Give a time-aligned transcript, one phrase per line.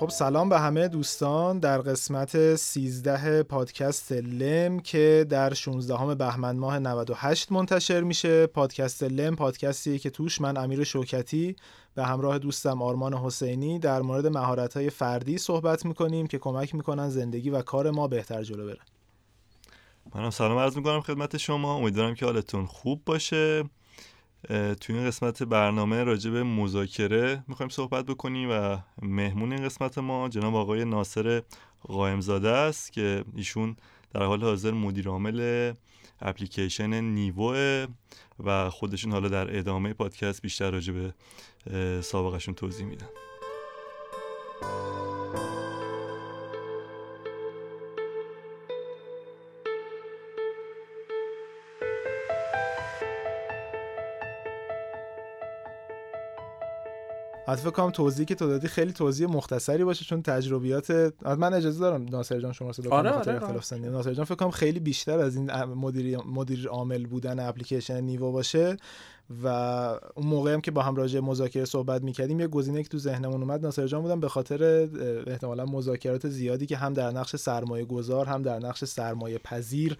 [0.00, 6.78] خب سلام به همه دوستان در قسمت 13 پادکست لم که در 16 بهمن ماه
[6.78, 8.46] 98 منتشر میشه.
[8.46, 11.56] پادکست لم پادکستی که توش من امیر شوکتی
[11.94, 17.50] به همراه دوستم آرمان حسینی در مورد مهارت‌های فردی صحبت می‌کنیم که کمک می‌کنن زندگی
[17.50, 18.80] و کار ما بهتر جلو بره.
[20.14, 21.74] منم سلام عرض می‌کنم خدمت شما.
[21.74, 23.64] امیدوارم که حالتون خوب باشه.
[24.80, 30.28] توی این قسمت برنامه راجع به مذاکره می‌خوایم صحبت بکنیم و مهمون این قسمت ما
[30.28, 31.42] جناب آقای ناصر
[31.82, 33.76] قائمزاده است که ایشون
[34.14, 35.72] در حال حاضر مدیر عامل
[36.20, 37.86] اپلیکیشن نیوه
[38.44, 41.14] و خودشون حالا در ادامه پادکست بیشتر راجع به
[42.02, 43.08] سابقشون توضیح میدن.
[57.50, 60.90] حتی فکر کنم توضیحی که تو دادی خیلی توضیح مختصری باشه چون تجربیات
[61.38, 63.88] من اجازه دارم ناصر جان شما صدا آره آره اختلاف سنی.
[63.88, 68.76] ناصر جان فکر کنم خیلی بیشتر از این مدیر مدیر عامل بودن اپلیکیشن نیو باشه.
[69.42, 69.46] و
[70.14, 73.42] اون موقعی هم که با هم راجع مذاکره صحبت می‌کردیم یه گزینه که تو ذهنمون
[73.42, 74.88] اومد ناصر جان بودم به خاطر
[75.26, 79.96] احتمالا مذاکرات زیادی که هم در نقش سرمایه گذار هم در نقش سرمایه پذیر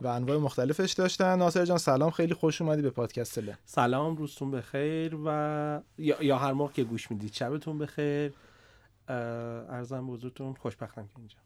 [0.00, 1.38] و انواع مختلفش داشتن.
[1.38, 3.58] ناصر جان سلام خیلی خوش اومدی به پادکست له.
[3.64, 8.32] سلام روزتون بخیر و یا, هر موقع که گوش می‌دید شبتون بخیر.
[9.08, 11.36] ارزم بزرگتون خوشبختم که اینجا.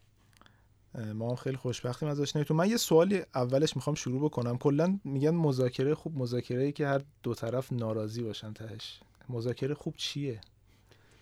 [1.14, 4.58] ما هم خیلی خوشبختیم از آشناییتون من یه سوالی اولش می‌خوام شروع بکنم.
[4.58, 9.00] کلا میگن مذاکره خوب مذاکره ای که هر دو طرف ناراضی باشن تهش.
[9.28, 10.40] مذاکره خوب چیه؟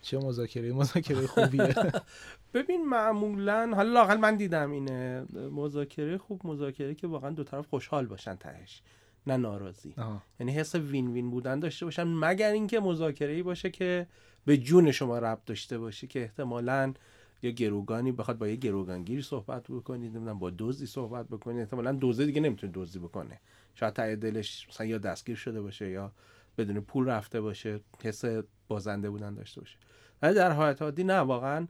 [0.02, 1.74] چه مذاکره؟ مذاکره خوبیه؟
[2.54, 5.26] ببین معمولا حالا لاقل من دیدم اینه.
[5.52, 8.82] مذاکره خوب مذاکره که واقعا دو طرف خوشحال باشن تهش
[9.26, 9.94] نه ناراضی.
[10.40, 14.06] یعنی حس وین وین بودن داشته باشن مگر اینکه مذاکره ای باشه که
[14.44, 16.94] به جون شما ربط داشته باشه که احتمالا
[17.42, 22.26] یا گروگانی بخواد با یه گروگانگیری صحبت بکنید نمی‌دونم با دزدی صحبت بکنید احتمالا دزدی
[22.26, 23.40] دیگه نمی‌تونه دزدی بکنه.
[23.74, 26.12] شاید ته دلش مثلا یا دستگیر شده باشه یا
[26.58, 28.24] بدون پول رفته باشه حس
[28.68, 29.78] بازنده بودن داشته باشه.
[30.22, 31.66] ولی در حالت عادی نه واقعا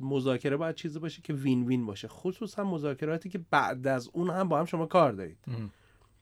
[0.00, 2.08] مذاکره باید چیزی باشه که وین وین باشه.
[2.08, 5.38] خصوصا مذاکراتی که بعد از اون هم با هم شما کار دارید.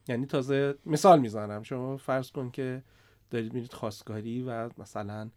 [0.07, 1.63] یعنی تازه مثال می‌زنم.
[1.63, 2.83] شما فرض کن که
[3.29, 5.29] دارید میرید خواستگاری و مثلا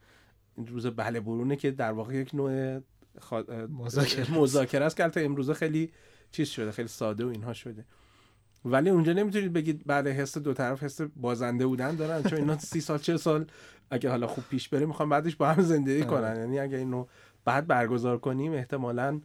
[0.56, 2.80] این روز بله برونه که در واقع یک نوع
[4.30, 4.96] مذاکره است.
[4.96, 5.90] که البته امروزه خیلی
[6.30, 7.84] چیز شده خیلی ساده و اینها شده.
[8.64, 12.80] ولی اونجا نمی‌تونید بگید بله حس دو طرف حس بازنده بودن دارن چون اینا سی
[12.80, 13.46] سال چه سال
[13.90, 16.10] اگه حالا خوب پیش بره می‌خوام بعدش با هم زندگی آره.
[16.10, 16.36] کنن.
[16.36, 17.06] یعنی اگه اینو
[17.44, 19.20] بعد برگزار کنیم احتمالا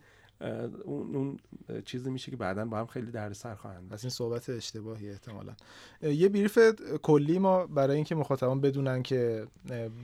[0.84, 1.40] اون, اون
[1.86, 5.54] چیزی میشه که بعدا با هم خیلی سر خواهند این صحبت اشتباهی احتمالا.
[6.02, 6.60] یه بریف
[7.02, 9.48] کلی ما برای اینکه مخاطبان بدونن که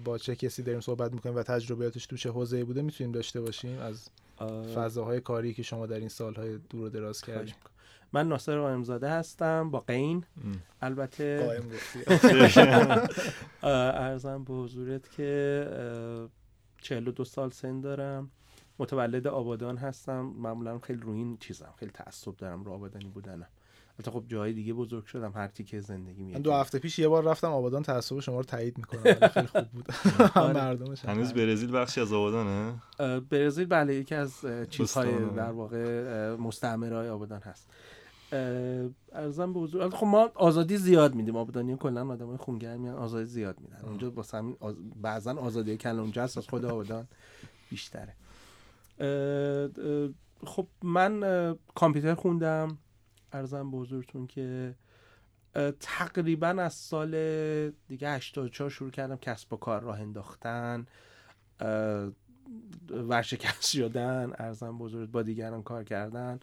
[0.03, 3.79] با چه کسی داریم صحبت می‌کنیم و تجربیاتش تو چه حوزه‌ای بوده می‌تونیم داشته باشیم
[3.79, 4.09] از
[4.75, 7.56] فضاهای کاری که شما در این سالهای دور و دراز کردیم.
[8.13, 10.23] من ناصر قائمزاده هستم با قین.
[10.81, 11.63] البته قائم
[13.63, 15.67] ارزم به حضورت که
[16.81, 18.31] 42 سال سن دارم.
[18.80, 20.22] متولد آبادان هستم.
[20.22, 23.47] معمولا خیلی روی این چیزم خیلی تعصب دارم رو آبادانی بودنم.
[24.00, 27.24] البته خب جای دیگه بزرگ شدم هر تیکه زندگی من دو هفته پیش یه بار
[27.24, 29.03] رفتم آبادان تعصب شما رو تایید می‌کنم.
[29.34, 29.85] خیلی خوب بود.
[30.35, 30.53] آره.
[30.53, 32.74] مردمش هنوز برزیل بخشی از آبادانه؟
[33.30, 37.69] برزیل بله یکی از چیزهای در واقع مستعمرهای آبادان هست.
[39.12, 41.35] ارزم به حضور خب ما آزادی زیاد میدیم.
[41.35, 43.80] آبادانی کلا آدمای خونگرمی آزادی زیاد میدن.
[43.84, 44.75] اونجا واسه همین آز...
[45.02, 47.08] بعضا آزادی کلانجه است از خود آبادان
[47.69, 48.16] بیشتره.
[50.46, 52.78] خب من کامپیوتر خوندم
[53.32, 54.76] ارزم به حضورتون که
[55.80, 57.12] تقریبا از سال
[57.88, 60.86] دیگه 84 شروع کردم کسب و کار راه انداختن
[62.90, 66.40] ورشکست شدن ارزم بزرگ با دیگران کار کردن.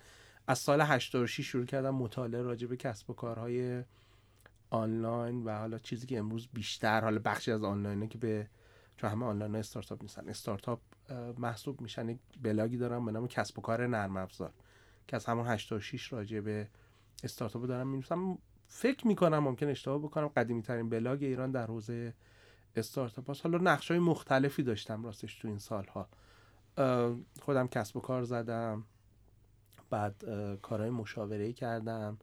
[0.47, 3.85] از سال 86 شروع کردم مطالعه راجع به کسب و کارهای
[4.71, 8.49] آنلاین و حالا چیزی که امروز بیشتر حالا بخشی از آنلاینه که به
[8.97, 10.81] چون همه آنلاین استارتاپ نیستن استارتاپ
[11.39, 12.09] محسوب میشن.
[12.09, 14.53] یک بلاگی دارم به نام کسب و کار نرم افزار
[15.09, 16.69] که از همون 86 راجع به
[17.25, 18.39] استارتاپ دارم می‌نویسم.
[18.69, 22.15] فکر می‌کنم ممکن اشتباه بکنم قدیمی ترین بلاگ ایران در حوزه
[22.77, 26.09] استارتاپ هست حالا نقش های مختلفی داشتم راستش تو این سالها.
[27.41, 28.85] خودم کسب و کار زدم
[29.91, 30.25] بعد
[30.63, 32.19] کارهای مشاوره کردم.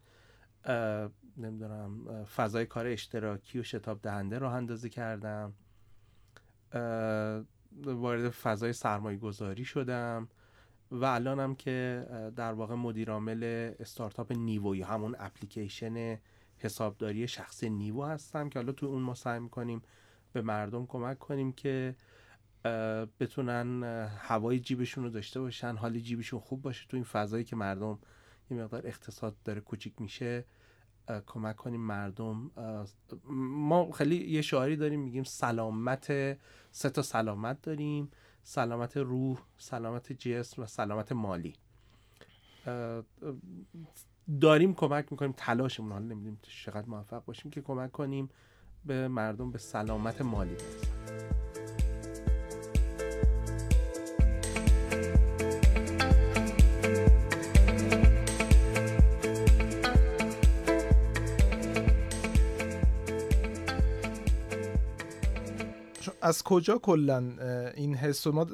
[1.38, 5.53] نمی‌دونم فضای کار اشتراکی و شتاب دهنده راه اندازی کردم.
[7.71, 10.27] وارد فضای سرمایه گذاری شدم
[10.92, 12.06] و الانم که
[12.36, 16.18] در واقع مدیرعامل استارتاپ نیوی همون اپلیکیشن
[16.57, 19.81] حسابداری شخصی نیو هستم که حالا تو اون ما سعی می‌کنیم
[20.33, 21.95] به مردم کمک کنیم که
[23.19, 23.83] بتونن
[24.18, 26.88] هوای جیبشون رو داشته باشن حال جیبشون خوب باشه.
[26.89, 28.00] تو این فضایی که مردم
[28.51, 30.45] یه مقدار اقتصاد داره کوچیک میشه
[31.28, 32.52] کمک کنیم مردم.
[33.30, 36.08] ما خیلی یه شعاری داریم میگیم سلامت
[36.72, 38.12] سه تا سلامت داریم.
[38.44, 41.54] سلامت روح سلامت جسم و سلامت مالی.
[44.42, 48.30] داریم کمک می‌کنیم تلاشمون حالا نمی‌دونیم چقدر موفق باشیم که کمک کنیم
[48.86, 51.29] به مردم به سلامت مالی برسن.
[66.30, 67.24] از کجا کلا
[67.76, 68.48] این حس ما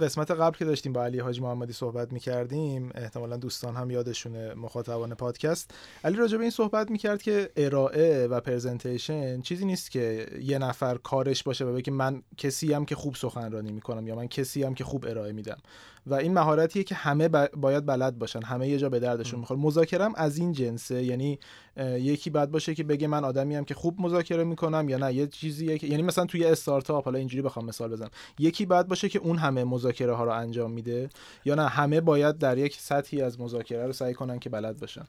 [0.00, 5.14] قسمت قبل که داشتیم با علی حاج محمدی صحبت می‌کردیم احتمالا دوستان هم یادشونه مخاطبان
[5.14, 5.70] پادکست
[6.04, 10.96] علی راجع به این صحبت می‌کرد که ارائه و پرزنتیشن چیزی نیست که یه نفر
[10.96, 14.74] کارش باشه و بگه من کسی هم که خوب سخنرانی می‌کنم یا من کسی هم
[14.74, 15.58] که خوب ارائه میدم.
[16.06, 19.60] و این مهارتیه که همه باید بلد باشن همه یه جا به دردشون می‌خوره.
[19.60, 21.38] مذاکرم از این جنسه یعنی
[21.76, 25.14] یکی بعد باشه که بگه من آدمی هم که خوب مذاکره می‌کنم یا نه.
[25.14, 28.10] یه چیزیه که یعنی مثلا توی استارتاپ حالا اینجوری بخوام مثال بزنم.
[28.38, 31.08] یکی بعد باشه که اون همه مذاکره ها رو انجام میده
[31.44, 35.04] یا نه همه باید در یک سطحی از مذاکره رو سعی کنن که بلد باشن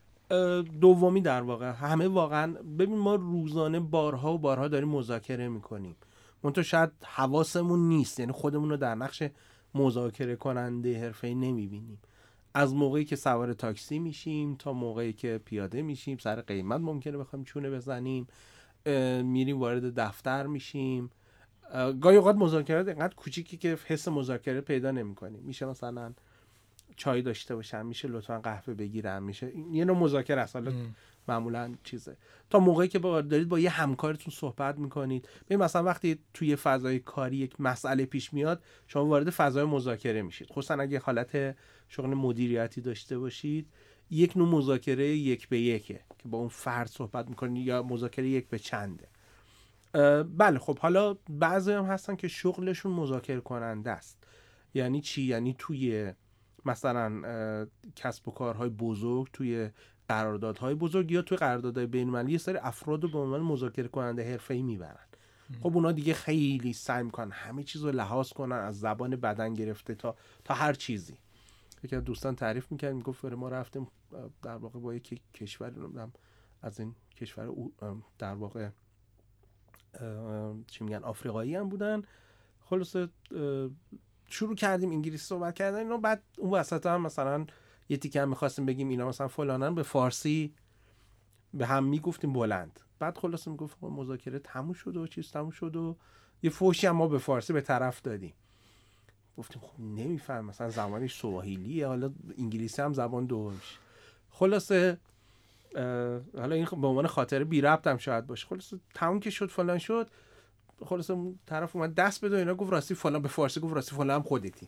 [0.82, 1.72] دومی در واقع.
[1.72, 5.96] همه واقعا ببین ما روزانه بارها و بارها داریم مذاکره می‌کنیم.
[6.44, 9.24] منتها شاید حواسمون نیست یعنی خودمون رو در نقش
[9.76, 12.00] مذاکره کننده حرفه‌ای نمی‌بینیم.
[12.54, 17.46] از موقعی که سوار تاکسی میشیم تا موقعی که پیاده میشیم سر قیمت ممکنه بخوایم
[17.46, 18.28] چونه بزنیم
[19.24, 21.10] میریم وارد دفتر میشیم.
[22.02, 26.14] گاهی اوقات مذاکرات اینقدر کوچیکی که حس مذاکره پیدا نمی‌کنیم میشه مثلا
[26.98, 30.56] چای داشته باشم میشه لطفا قهوه بگیرم میشه یه نوع مذاکره است.
[30.56, 30.72] حالا
[31.28, 32.18] معمولا چیزه.
[32.50, 37.00] تا موقعی که با دارید با یه همکارتون صحبت می‌کنید ببین مثلا وقتی توی فضای
[37.00, 40.48] کاری یک مسئله پیش میاد شما وارد فضای مذاکره میشید.
[40.48, 41.58] خصوصا اگه حالت
[41.90, 43.68] شغل مدیریتی داشته باشید
[44.10, 48.48] یک نوع مذاکره یک به یکه که با اون فرد صحبت می‌کنید یا مذاکره یک
[48.48, 49.08] به چنده.
[50.38, 54.24] بله خب حالا بعضی هم هستن که شغلشون مذاکره کننده است.
[54.74, 56.14] یعنی چی؟ یعنی توی
[56.66, 59.70] مثلا کسب و کارهای بزرگ توی
[60.08, 64.62] قراردادهای بزرگ یا توی قراردادهای بین‌المللی یه سری افراد رو به عنوان مذاکره کننده حرفه‌ای
[64.62, 65.06] می‌برن.
[65.64, 69.96] خب اونا دیگه خیلی سعی می‌کنن همه چیز رو لحاظ کنن از زبان بدن گرفته
[69.96, 71.18] تا تا هر چیزی.
[71.84, 73.88] یکی از دوستان تعریف می‌کرد می‌گفت ما رفتیم
[74.42, 75.74] در واقع با یک کشور
[76.62, 77.50] از این کشور
[78.18, 78.70] در واقع
[80.68, 82.02] چی میگن آفریقایی هم بودن.
[82.66, 83.10] خلاصه
[84.30, 87.46] شروع کردیم انگلیسی صحبت کردن اینا بعد اون وسط هم مثلا
[87.90, 90.54] یه تیکه هم می‌خواستیم بگیم اینا مثلا فلانن به فارسی
[91.54, 92.80] به هم می‌گفتیم بلند.
[93.00, 95.96] بعد خلاصه می‌گفت مذاکره تموم شد و چیز تموم شد و
[96.44, 98.34] یه فوشی هم ما به فارسی به طرف دادیم.
[99.38, 103.80] گفتیم خب نمیفهم مثلا زمانش سواحیلیه حالا انگلیسی هم زبان دومش
[104.30, 104.98] خلاصه
[106.38, 108.48] حالا این به عنوان خاطر بی ربط هم شاید باشه.
[108.48, 110.10] خلاصه تموم که شد فلان شد
[110.86, 111.12] خلاص
[111.46, 114.68] طرف اومد دست بده اینا گفت راستی فلان به فارسی گفت راستی فلان هم خودتی.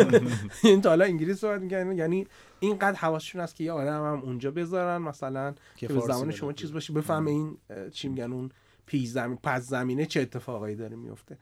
[0.64, 2.26] این تا حالا انگلیسی صحبت می‌کنن یعنی
[2.60, 6.72] اینقدر حواسشون هست که یه آدم هم اونجا بذارن مثلا که به زمان شما چیز
[6.72, 7.58] باشه بفهمه این
[7.92, 8.50] چی میگن اون
[8.86, 11.38] پیش زمین پس زمینه چه اتفاقایی داره میفته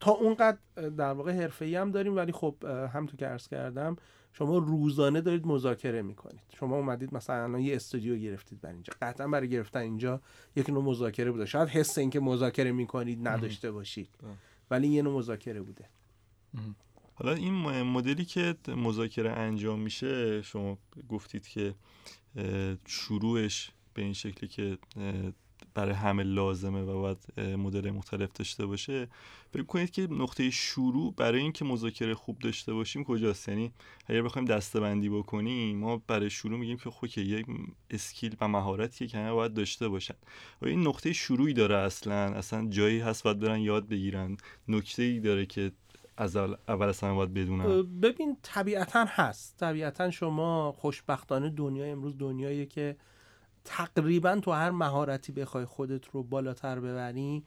[0.00, 0.58] تا اونقدر
[0.96, 2.54] در واقع حرفه‌ای هم داریم ولی خب
[2.94, 3.96] هم تو که عرض کردم
[4.38, 6.42] شما روزانه دارید مذاکره می‌کنید.
[6.58, 8.92] شما اومدید مثلا یه استودیو گرفتید بر اینجا.
[9.02, 10.20] قطعا برای گرفتن اینجا
[10.56, 11.46] یک نوع مذاکره بوده.
[11.46, 14.08] شاید حس اینکه مذاکره می‌کنید نداشته باشید.
[14.70, 15.88] ولی یه نوع مذاکره بوده.
[17.14, 21.74] حالا این مدلی که مذاکره انجام میشه شما گفتید که
[22.86, 24.78] شروعش به این شکلی که
[25.74, 29.08] برای همه لازمه و باید مدل مختلف داشته باشه.
[29.52, 33.72] فکر کنید که نقطه شروع برای اینکه مذاکره خوب داشته باشیم کجاست؟ یعنی
[34.06, 37.46] اگر بخوایم دستبندی بکنیم ما برای شروع میگیم که خب یک
[37.90, 40.14] اسکیل و مهارتیه که همه باید داشته باشن.
[40.62, 42.14] و این نقطه شروعی داره اصلا.
[42.14, 44.36] اصلا جایی هست باید برن یاد بگیرن.
[44.68, 45.72] نکته ای داره که
[46.16, 47.82] از اول اصلا باید بدونن.
[47.82, 49.56] ببین طبیعتا هست.
[49.56, 52.96] طبیعتا شما خوشبختانه دنیا امروز دنیایی که
[53.64, 57.44] تقریبا تو هر مهارتی بخوای خودت رو بالاتر ببری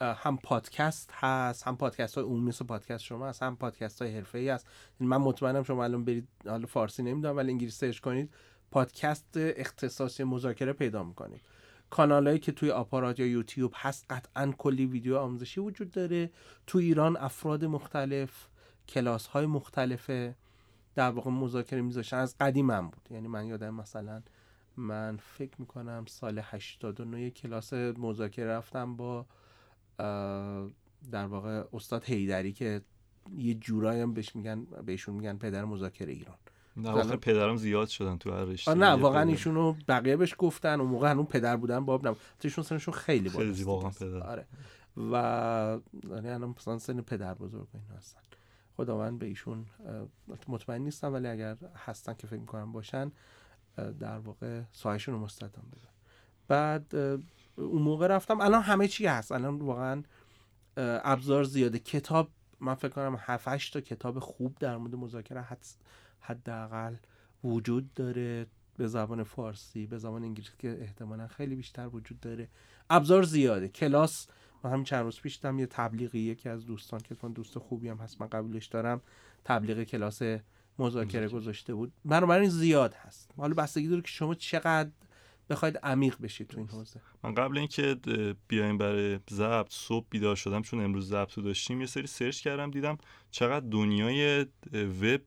[0.00, 4.38] هم پادکست هست هم پادکست های عمومی مثل پادکست شما هست هم پادکست های حرفه
[4.38, 4.66] ای هست.
[5.00, 8.34] یعنی من مطمئنم شما الان برید حالا فارسی نمی‌دونم ولی انگلیسی سرچ کنید
[8.70, 11.40] پادکست اختصاصی مذاکره پیدا می‌کنید.
[11.90, 16.30] کانالهایی که توی آپارات یا یوتیوب هست قطعا کلی ویدیو آموزشی وجود داره.
[16.66, 18.46] تو ایران افراد مختلف
[18.88, 20.34] کلاس های مختلفه.
[20.94, 23.08] در واقع مذاکره میذاشتن از قدیم هم بود.
[23.10, 24.22] یعنی من یادم مثلا
[24.76, 29.26] من فکر می‌کنم سال 89 کلاس مذاکره رفتم با
[31.10, 32.80] در واقع استاد هیدری که
[33.36, 36.36] یه جورایی هم بهش میگن بهشون میگن پدر مذاکره ایران.
[36.76, 38.74] نه واقعا پدرم زیاد شدن تو هر رشته.
[38.74, 42.20] نه واقعا ایشونو بقیه بهش گفتن اون موقع اون پدر بودن باب نبود.
[42.44, 44.18] ایشون سنشون خیلی بود خیلی واقعا پدر.
[44.18, 44.46] آره.
[44.96, 45.14] و
[46.10, 48.20] یعنی الان مثلا سن پدر بزرگ این هستن.
[48.76, 49.66] خداوند به ایشون
[50.48, 53.12] مطمئن نیستم ولی اگر هستن که فکر می‌کنم باشن
[53.76, 55.88] در واقع سایشون رو مستدام بده.
[56.48, 56.94] بعد
[57.56, 58.40] اون موقع رفتم.
[58.40, 59.32] الان همه چی هست.
[59.32, 60.02] الان واقعا
[60.76, 61.78] ابزار زیاده.
[61.78, 62.28] کتاب
[62.60, 65.66] من فکر کنم 7 تا کتاب خوب در مورد مذاکره حد
[66.20, 66.94] حداقل
[67.44, 68.46] وجود داره.
[68.76, 72.48] به زبان فارسی به زبان انگلیسی که احتمالا خیلی بیشتر وجود داره.
[72.90, 73.68] ابزار زیاده.
[73.68, 74.28] کلاس
[74.64, 77.96] من همین چند روز پیش یه تبلیغی یکی از دوستان که من دوست خوبی هم
[77.96, 79.00] هست من قبولش دارم
[79.44, 80.22] تبلیغ کلاس
[80.78, 81.92] مذاکره گذاشته بود.
[82.04, 83.30] بنابراین زیاد هست.
[83.36, 84.90] حالا بستگی داره که شما چقدر
[85.50, 87.00] بخواید عمیق بشید تو این حوزه.
[87.22, 87.96] من قبل اینکه
[88.48, 92.98] بیایم برای ضبط صبح بیدار شدم چون امروز ضبط داشتیم یه سری سرچ کردم دیدم
[93.30, 95.20] چقدر دنیای وب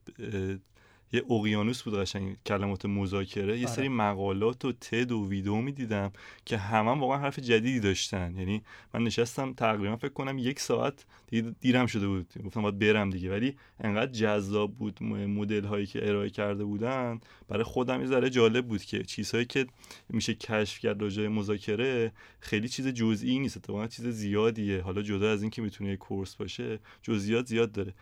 [1.12, 3.58] یه اقیانوس بود قشنگ کلمات مذاکره.
[3.58, 3.76] یه آره.
[3.76, 6.12] سری مقالات و تد و ویدیو می‌دیدم
[6.44, 8.36] که همه هم واقعا حرف جدیدی داشتن.
[8.36, 8.62] یعنی
[8.94, 12.26] من نشستم تقریبا فکر کنم یک ساعت دیگه دیرم شده بود.
[12.44, 13.30] گفتم باید برم دیگه.
[13.30, 17.20] ولی انقدر جذاب بود مدل هایی که ارائه کرده بودن.
[17.48, 19.66] برای خودم یه ذره جالب بود که چیزهایی که
[20.08, 23.56] میشه کشف کرد راجع مذاکره خیلی چیز جزئی نیست.
[23.56, 24.82] اتفاقا چیز زیادیه.
[24.82, 27.94] حالا جدا از اینکه می‌تونه کورس باشه جزئیات زیاد داره.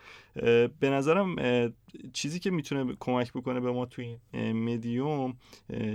[0.79, 1.35] به نظرم
[2.13, 5.37] چیزی که می‌تونه کمک بکنه به ما توی این مدیوم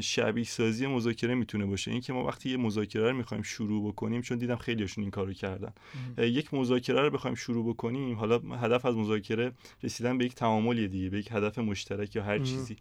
[0.00, 1.90] شبیه سازی مذاکره می‌تونه باشه.
[1.90, 5.72] اینکه ما وقتی یه مذاکره رو می‌خوایم شروع بکنیم چون دیدم خیلیشون این کارو کردن.
[6.18, 9.52] یک مذاکره رو بخوایم شروع بکنیم حالا هدف از مذاکره
[9.82, 12.76] رسیدن به یک تعامل دیگه به یک هدف مشترک یا هر چیزی.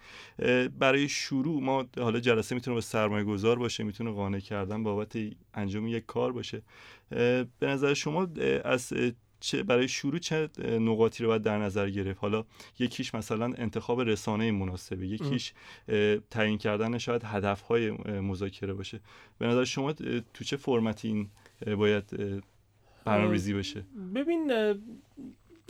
[0.80, 5.18] برای شروع ما حالا جلسه می‌تونه به سرمایه گذار باشه می‌تونه قانع کردن بابت
[5.54, 6.62] انجام یک کار باشه.
[7.10, 8.28] به نظر شما
[8.66, 8.94] از
[9.40, 12.20] چه برای شروع چه نقاطی رو باید در نظر گرفت.
[12.20, 12.46] حالا
[12.80, 15.08] یکیش مثلا انتخاب رسانه مناسبه.
[15.08, 15.54] یکیش
[16.30, 17.92] تعیین کردن شاید هدفهای
[18.22, 19.00] مذاکره باشه.
[19.38, 19.94] به نظر شما
[20.34, 21.30] تو چه فرمتی این
[21.76, 22.04] باید
[23.06, 23.84] برنامه‌ریزی بشه؟
[24.16, 24.52] ببین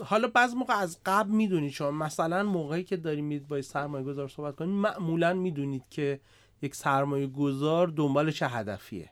[0.04, 4.28] حالا بعض موقع از قبل می‌دونید شما مثلا موقعی که داریم می‌دید با سرمایه گذار
[4.28, 6.20] صحبت کنید معمولا می‌دونید که
[6.62, 9.10] یک سرمایه گذار دنبال چه هدفیه.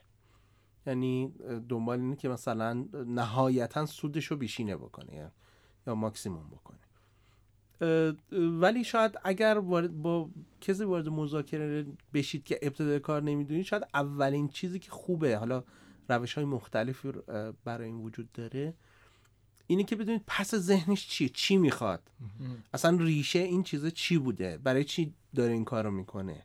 [0.88, 1.32] یعنی
[1.68, 5.30] دنبال اینه که مثلا نهایتا سودش رو بیشینه بکنه
[5.86, 6.78] یا ماکسیموم بکنه.
[8.60, 10.30] ولی شاید اگر با
[10.60, 15.64] کسی وارد مذاکره بشید که ابتدای کار نمی‌دونید شاید اولین چیزی که خوبه حالا
[16.08, 17.12] روش های مختلفی
[17.64, 18.74] برای این وجود داره
[19.66, 22.10] اینه که بدونید پس ذهنش چیه چی می‌خواد.
[22.74, 26.44] اصلا ریشه این چیزه چی بوده؟ برای چی داره این کار رو می‌کنه؟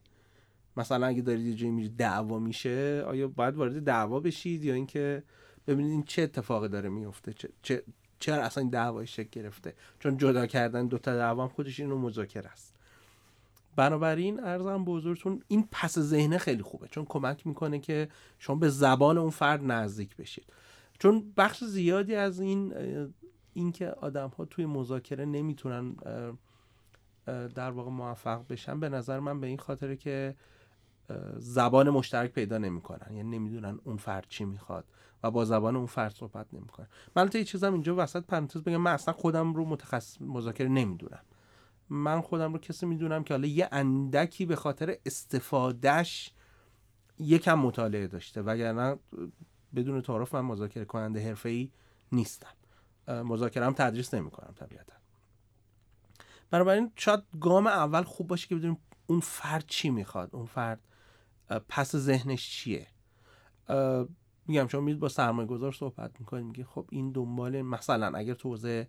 [0.77, 5.24] مثلا اگه دارید یه جایی میرید دعوا میشه آیا باید وارد دعوا بشید؟ یا اینکه
[5.68, 7.84] ببینید این چه اتفاقی داره میفته؟ چه,
[8.20, 12.50] چرا اصلا این دعوای شکل گرفته؟ چون جدا کردن دوتا دعوا هم خودش اینو مذاکره
[12.50, 12.75] است.
[13.75, 16.88] بنابراین ارزم بزرگتون این پس ذهنه خیلی خوبه.
[16.88, 20.46] چون کمک می‌کنه که شما به زبان اون فرد نزدیک بشید.
[21.00, 22.74] چون بخش زیادی از این
[23.53, 25.96] اینکه آدم ها توی مذاکره نمی‌تونن
[27.56, 30.36] در واقع موفق بشن به نظر من به این خاطره که
[31.38, 33.15] زبان مشترک پیدا نمی‌کنن.
[33.15, 34.86] یعنی نمی‌دونن اون فرد چی می‌خواد
[35.24, 36.88] و با زبان اون فرد صحبت نمی‌کنن.
[37.15, 41.22] من یه چیزم اینجا وسط پرانتز بگم من اصلا خودم رو متخصص مذاکره نمی‌دونم.
[41.89, 46.31] من خودم رو کسی می‌دونم که حالا یه اندکی به خاطر استفادهش
[47.19, 48.41] یکم مطالعه داشته.
[48.41, 48.98] وگرنه
[49.75, 51.72] بدون تعارف من مذاکره کننده حرفه‌ای
[52.12, 52.53] نیستم.
[53.07, 54.93] مذاکره هم تدریس نمی‌کنم طبیعتا.
[56.51, 60.29] بنابراین شاید گام اول خوب باشه که بدونیم اون فرد چی می‌خواد.
[60.36, 60.79] اون فرد
[61.69, 62.88] پس ذهنش چیه؟
[64.47, 68.50] میگم شما میید با سرمایه گذار صحبت می‌کنید میگه خب این دنبال مثلا اگر تو
[68.50, 68.88] حوزه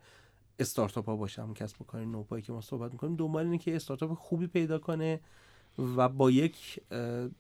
[0.59, 4.15] استارتاپ ها باشم کسب و کار نوپایی که ما صحبت می‌کنیم دنبال اینه که استارتاپ
[4.15, 5.21] خوبی پیدا کنه
[5.79, 6.81] و با یک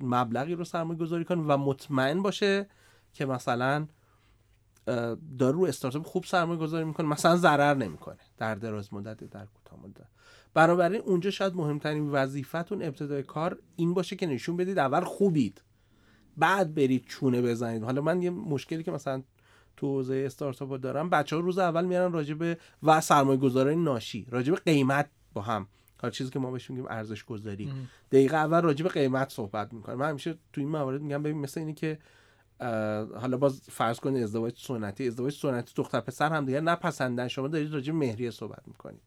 [0.00, 2.66] مبلغی رو سرمایه گذاری کنه و مطمئن باشه
[3.12, 3.87] که مثلا
[5.38, 9.80] داره رو استارتاپ خوب سرمایه گذاری می‌کنه مثلا ضرر نمی‌کنه در دراز مدت در کوتاه
[9.80, 10.09] مدت.
[10.54, 15.62] بنابراین اونجا شاید مهمترین وظیفتون ابتدای کار این باشه که نشون بدید اول خوبید.
[16.37, 17.82] بعد برید چونه بزنید.
[17.82, 19.23] حالا من یه مشکلی که مثلا
[19.76, 24.56] تو حوزه استارتاپ دارم بچه ها روز اول میرن راجبه و سرمایه گذاری ناشی راجبه
[24.56, 25.66] قیمت با هم.
[25.99, 27.73] کار چیزی که ما بهش میگیم ارزش گذاری
[28.12, 31.75] دقیقه اول راجب قیمت صحبت می‌کنم من همیشه تو این موارد میگم ببین مثل اینی
[31.75, 31.99] که
[33.20, 37.28] حالا باز فرض کنید ازدواج سنتی ازدواج سنتی دختر پسر هم دیگه نپسندن.
[37.28, 39.00] شما دارید راجع مهریه صحبت می‌کنید.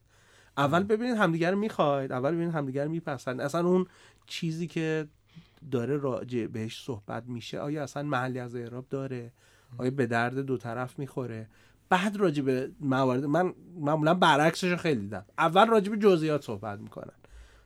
[0.58, 3.86] اول ببینید همدیگه رو می‌خواید اول ببینید همدیگه رو میپسند اصلا اون
[4.26, 5.08] چیزی که
[5.70, 9.32] داره راجع بهش صحبت میشه آیا اصلا محلی از اعراب داره؟
[9.78, 11.48] آیا به درد دو طرف می‌خوره؟
[11.88, 15.24] بعد راجع به موارد من معمولا برعکسش خیلی دیدم.
[15.38, 17.12] اول راجع به جزئیات صحبت می‌کنن.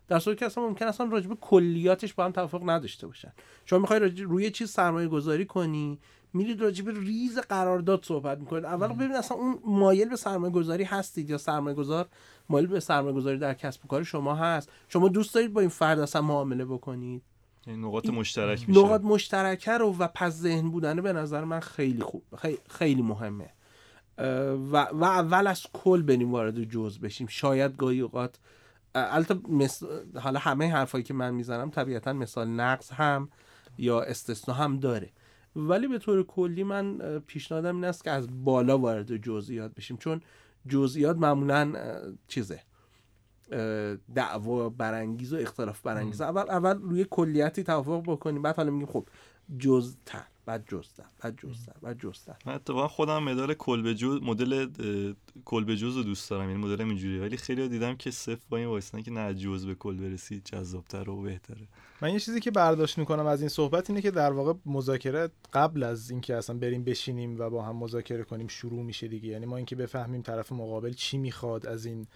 [0.09, 3.33] در صورتی که اصلا ممکن اصلا راجع به کلیاتش با هم توافق نداشته باشن.
[3.65, 5.99] شما می‌خوای روی چیز سرمایه گذاری کنی؟
[6.35, 8.65] میرید راجع به ریز قرارداد صحبت می‌کنید.
[8.65, 12.09] اول ببینید اصلا اون مایل به سرمایه گذاری هستید یا سرمایه گذار
[12.49, 15.71] مایل به سرمایه گذاری در کسب و کار شما هست؟ شما دوست دارید با این
[15.71, 17.23] فرد اصلا معامله بکنید.
[17.67, 18.81] این نقاط مشترک میشه.
[18.81, 22.23] نقاط مشترکه رو و پس ذهن بودنه به نظر من خیلی خوب
[22.71, 23.51] خیلی مهمه.
[24.19, 27.27] و, و اول از کل بریم وارد جز بشیم.
[27.27, 28.39] شاید گاهی اوقات
[28.95, 29.39] البته
[30.21, 33.29] حالا همه حرفایی که من می‌زنم طبیعتا مثال نقص هم
[33.79, 35.11] یا استثنا هم داره.
[35.57, 39.97] ولی به طور کلی من پیشنهادم این است که از بالا وارد جزئیات بشیم.
[39.97, 40.21] چون
[40.69, 41.73] جزئیات معمولا
[42.29, 42.61] چیزه.
[44.15, 46.21] دعوا برانگیز و اختلاف برانگیز.
[46.21, 48.43] اول اول روی کلیتی توافق بکنیم.
[48.43, 49.09] بعد حالا میگیم خب
[49.59, 52.37] جزتر بعد جزتر بعد جزتر بعد جزتر.
[52.47, 54.69] من اتفاقا خودم مدال کل جز مدل
[55.45, 58.67] کل جز رو دوست دارم یعنی مدل اینجوری ولی خیلی دیدم که صفر با این
[58.67, 61.69] وایسن که نه جز به کل برسی جذابتر و بهتره.
[62.01, 65.83] من یه چیزی که برداشت می‌کنم از این صحبت اینه که در واقع مذاکره قبل
[65.83, 69.29] از اینکه اصلا بریم بشینیم و با هم مذاکره کنیم شروع میشه دیگه.
[69.29, 72.07] یعنی ما اینکه بفهمیم طرف مقابل چی می‌خواد از این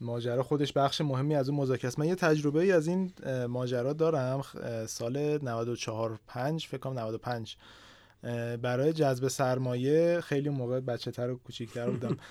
[0.00, 1.98] ماجرا خودش بخش مهمی از اون مذاکره است.
[1.98, 3.12] من یه تجربه ای از این
[3.48, 4.42] ماجرا دارم.
[4.86, 7.56] سال 94 5 فکر کنم 95
[8.62, 12.16] برای جذب سرمایه خیلی موقع بچه تر و کوچیک‌تر بودم.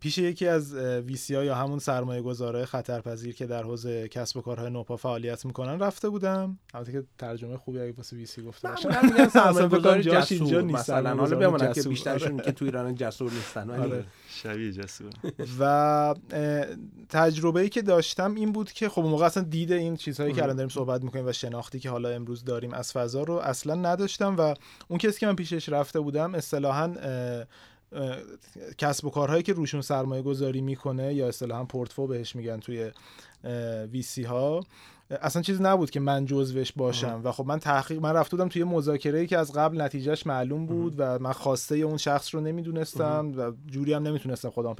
[0.00, 4.40] پیش یکی از ویسی ها یا همون سرمایه گذاره خطرپذیر که در حوزه کسب و
[4.40, 8.88] کارهای نوپا فعالیت می‌کنن رفته بودم البته که ترجمه خوبی اگه واسه ویسی گفته باشم
[9.02, 10.62] میگن سرمایه گذاری جسور.
[10.62, 14.04] مثلا حالا بمونه که بیشترشون که تو ایران جسور نیستن آره.
[14.28, 15.10] شبیه جسور.
[15.60, 16.14] و
[17.08, 20.56] تجربه ای که داشتم این بود که خب موقع اصلا دید این چیزهایی که الان
[20.56, 24.54] داریم صحبت می‌کنیم و شناختی که حالا امروز داریم از فضا رو اصلا نداشتم و
[24.88, 26.94] اون کسی که من پیشش رفته بودم اصطلاحا
[28.78, 32.90] کسب و کارهایی که روشون سرمایه گذاری می‌کنه یا اصطلاحا پورتفو بهش میگن توی
[33.92, 34.64] ویسی ها
[35.10, 37.20] اصلا چیزی نبود که من جزوش باشم.
[37.24, 40.66] و خب من تحقیق من رفته بودم توی مذاکره ای که از قبل نتیجهش معلوم
[40.66, 44.74] بود و من خواسته اون شخص رو نمی‌دونستم و جوری هم نمی‌تونستم خودم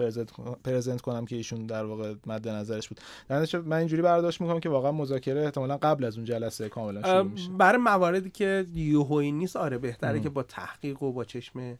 [0.64, 3.01] پرزنت کنم که ایشون در واقع مد نظرش بود.
[3.29, 7.22] در من اینجوری برداشت می‌کنم که واقعا مذاکره احتمالا قبل از اون جلسه کاملا شروع
[7.22, 7.51] میشه.
[7.51, 11.79] برای مواردی که یوهوی نیست آره بهتره که با تحقیق و با چشم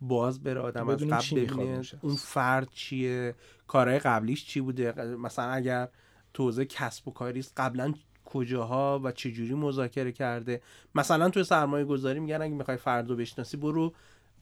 [0.00, 3.34] باز بره آدم از قبل ببینه اون فرد چیه
[3.66, 5.88] کارهای قبلیش چی بوده مثلا اگر
[6.34, 10.62] توزه کسب و کاریست قبلا کجاها و چجوری مذاکره کرده؟
[10.94, 13.92] مثلا توی سرمایه گذاری میگن اگه می‌خوای فرد رو بشناسی برو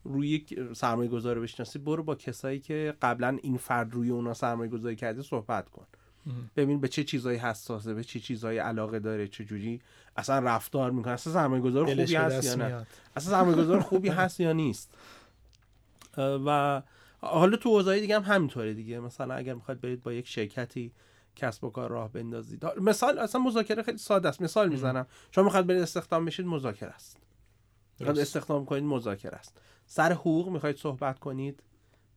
[0.04, 4.96] روی سرمایه گذاری بشناسی برو با کسایی که قبلا این فرد روی اونا سرمایه گذاری
[4.96, 5.86] کرده صحبت کن.
[6.56, 9.80] ببین به چه چیزایی حساسه به چه چیزایی علاقه داره چه جوری
[10.16, 11.12] اصلا رفتار می‌کنه.
[11.12, 12.86] اصلا سرمایه گذار خوبی هست یا نه؟
[13.16, 14.94] اصلا سرمایه گذار خوبی هست یا نیست؟
[16.18, 16.82] و
[17.20, 19.00] حالا تو حوزه‌های دیگه هم همینطوره دیگه.
[19.00, 20.92] مثلا اگر می‌خواید برید با یک شرکتی
[21.36, 22.66] کسب و کار راه بندازید.
[22.80, 24.42] مثال اصلا مذاکره خیلی ساده است.
[24.42, 25.06] مثال می‌زنم.
[25.30, 27.16] شما می‌خواید برید استخدام بشید مذاکره است.
[28.00, 29.60] می‌خواید استخدام کنید مذاکره است.
[29.86, 31.62] سر حقوق می‌خواید صحبت کنید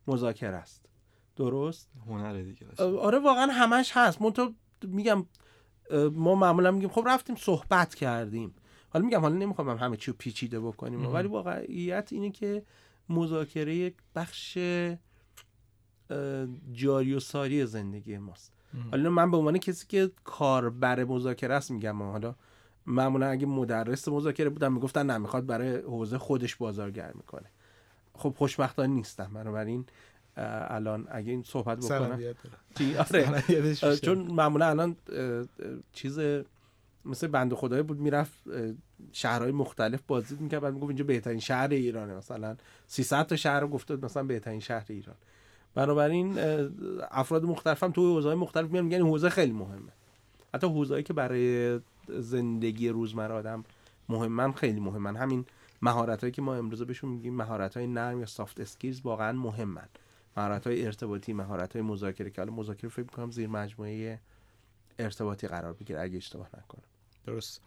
[0.06, 0.86] مذاکره است.
[1.36, 4.22] درست؟ هنر دیگه آره واقعا همش هست.
[4.22, 5.26] من تو میگم
[6.12, 8.54] ما معمولا میگیم خب رفتیم صحبت کردیم.
[8.88, 11.14] حالا میگم حالا نمی‌خوام همه چی رو پیچیده بکنیم.
[11.14, 12.62] ولی واقعیت اینه که
[13.08, 14.58] مذاکره یک بخش
[16.72, 18.52] جاری و ساری زندگی ماست.
[18.90, 22.34] حالا من به عنوان کسی که کاربر مذاکره است میگم حالا
[22.86, 27.50] معمولا اگه مدرس مذاکره بودم می‌گفتن نه می‌خواد برای حوزه خودش بازارگر می‌کنه.
[28.14, 29.30] خب خوشبختانه نیستم.
[29.34, 29.84] بنابراین
[30.36, 32.20] الان اگه این صحبت بکنم.
[32.98, 33.96] آره.
[33.96, 34.96] چون معمولا الان
[35.92, 36.18] چیز
[37.06, 38.32] مثل بند خدای بود می‌رفت
[39.12, 42.14] شهرهای مختلف بازدید می‌کرد بعد می‌گفت اینجا بهترین شهر ایرانه.
[42.14, 45.16] مثلا 300 تا شهر رو گفته مثلا بهترین شهر ایران.
[45.74, 46.38] بنابراین
[47.10, 49.92] افراد مختلف هم تو حوزه‌های مختلف میان میگن حوزه خیلی مهمه.
[50.54, 53.64] حتی حوزه‌ای که برای زندگی روزمره آدم
[54.08, 55.16] مهمن خیلی مهمن.
[55.16, 55.44] همین
[55.82, 59.88] مهارتایی که ما امروزه بهشون میگیم مهارت‌های نرم یا سافت اسکیلز واقعا مهمن.
[60.36, 62.30] مهارت‌های ارتباطی مهارت‌های مذاکره.
[62.30, 64.20] که حالا مذاکره فکر می‌کنم زیر مجموعه
[64.98, 66.82] ارتباطی قرار بگیره اگه اشتباه نکنم.
[67.26, 67.60] درست.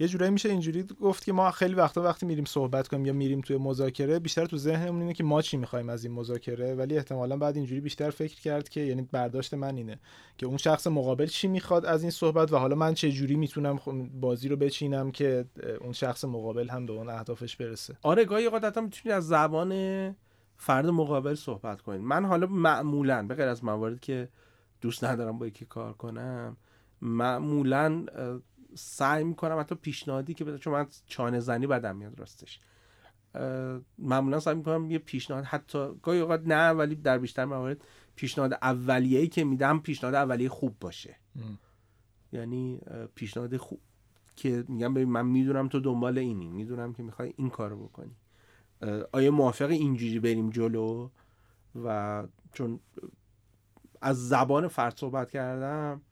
[0.00, 3.40] یه جورایی میشه اینجوری گفت که ما خیلی وقتا وقتی میریم صحبت کنیم یا میریم
[3.40, 7.36] توی مذاکره بیشتر تو ذهنمون اینه که ما چی می‌خوایم از این مذاکره؟ ولی احتمالا
[7.36, 9.98] بعد اینجوری بیشتر فکر کرد که یعنی برداشت من اینه
[10.38, 13.78] که اون شخص مقابل چی می‌خواد از این صحبت و حالا من چه جوری می‌تونم
[14.20, 15.44] بازی رو بچینم که
[15.80, 20.16] اون شخص مقابل هم به اون اهدافش برسه؟ آره گاهی اوقات می‌تونید از زبان
[20.56, 24.28] فرد مقابل صحبت کنید من حالا معمولا به غیر از مواردی که
[24.80, 26.56] دوست ندارم با یکی کار کنم
[27.02, 28.06] معمولا
[28.74, 32.60] سعی می‌کنم حتی پیشنهادی که بده چون من چانه زنی بدم میاد راستش.
[33.98, 37.84] معمولا سعی می‌کنم یه پیشنهاد حتی گاهی اوقات نه ولی در بیشتر موارد
[38.16, 41.16] پیشنهاد اولیه‌ای که میدم پیشنهاد اولیه خوب باشه.
[42.32, 42.80] یعنی
[43.14, 43.80] پیشنهاد خوب
[44.36, 48.16] که میگم ببین من می‌دونم تو دنبال اینی می‌دونم که می‌خوای این کارو بکنی.
[49.12, 51.08] آیا موافق اینجوری بریم جلو؟
[51.84, 52.80] و چون
[54.00, 56.02] از زبان فرد صحبت کردم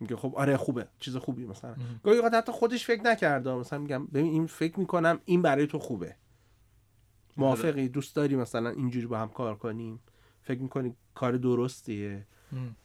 [0.00, 1.76] میگه خب آره خوبه چیز خوبی مثلا.
[2.02, 5.78] گاهی اوقات حتی خودش فکر نکرده مثلا میگم ببین این فکر می‌کنم این برای تو
[5.78, 6.16] خوبه.
[7.36, 10.00] موافقی؟ دوست داری مثلا اینجوری با هم کار کنیم؟
[10.42, 12.26] فکر می‌کنی کار درستیه؟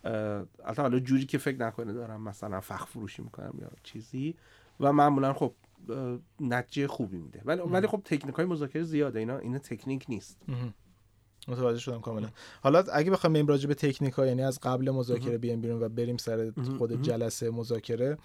[0.04, 4.36] البته حالا جوری که فکر نکنه دارم مثلا فخ فروشی می‌کنم یا چیزی.
[4.80, 5.54] و معمولا خب
[6.40, 7.42] نتیجه خوبی میده.
[7.46, 10.42] ولی ولی خب تکنیک های مذاکره زیاده اینا اینا تکنیک نیست.
[11.48, 12.30] متوجه شدم کاملا.
[12.62, 15.90] حالا اگه بخوایم بریم راجع به تکنیک ها یعنی از قبل مذاکره بیایم بیرون و
[15.90, 18.18] بریم سر خود جلسه مذاکره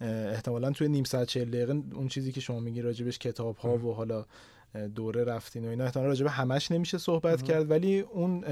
[0.00, 3.94] احتمالا توی نیم ساعت 40 دقیقه اون چیزی که شما میگی راجبش کتاب ها و
[3.94, 4.26] حالا
[4.94, 7.70] دوره رفتین و اینا احتمالا راجع به همش نمیشه صحبت کرد.
[7.70, 8.44] ولی اون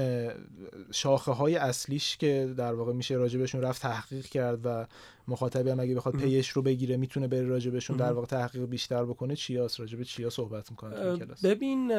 [0.91, 4.85] شاخه های اصلیش که در واقع میشه راجبشون رفت تحقیق کرد و
[5.29, 9.35] مخاطبی هم اگه بخواد پیش رو بگیره می‌تونه بره راجبشون در واقع تحقیق بیشتر بکنه
[9.35, 11.89] چیاس راجب چیا صحبت می‌کنه کلاس؟ ببین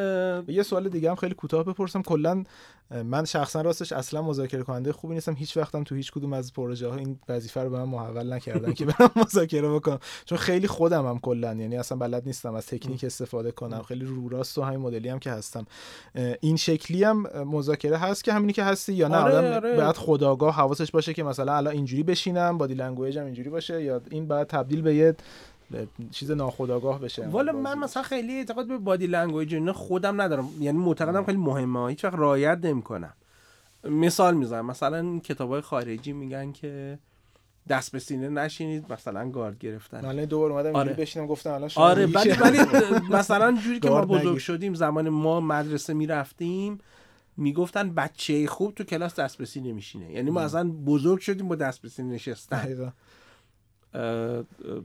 [0.48, 2.02] یه سوال دیگه هم خیلی کوتاه بپرسم.
[2.02, 2.44] کلا
[3.04, 5.34] من شخصا راستش اصلا مذاکره کننده خوبی نیستم.
[5.34, 8.72] هیچ وقتم تو هیچ کدوم از پروژه ها این وظیفه رو به من محول نکردن
[8.72, 9.98] که برم مذاکره بکنم.
[10.24, 13.82] چون خیلی خودم هم کلا یعنی اصلا بلد نیستم از تکنیک استفاده کنم.
[13.82, 15.66] خیلی رو راست و همین مدلی هم که هستم.
[16.40, 19.76] این شکلی هم مذاکره هست که همینی که هستی یا نه؟ آره، آدم آره.
[19.76, 24.00] بعد خودآگاه حواسش باشه که مثلا الان اینجوری بشینم body language هم اینجوری باشه یا
[24.10, 25.16] این بعد تبدیل به یه
[26.10, 30.48] چیز ناخودآگاه بشه والا من مثلا خیلی اعتقاد به body language اینا خودم ندارم.
[30.60, 31.88] یعنی معتقدم خیلی مهمه.
[31.88, 33.12] هیچ وقت رعایت نمی‌کنم.
[33.84, 34.66] مثال می‌زنم.
[34.66, 36.98] مثلا کتابای خارجی میگن که
[37.68, 40.04] دست به سینه نشینید مثلا گارد گرفتن.
[40.04, 40.92] الان دوباره اومدم آره.
[40.92, 42.30] بشینم گفتم الان شما آره ولی.
[42.30, 42.58] ولی
[43.18, 44.38] مثلا جوری که ما بزرگ نگیر.
[44.38, 46.78] شدیم زمان ما مدرسه می‌رفتیم
[47.36, 50.12] می‌گفتن بچه خوب تو کلاس دست به سینه میشینه.
[50.12, 52.92] یعنی ما اصلا بزرگ شدیم با دست به سینه نشستن.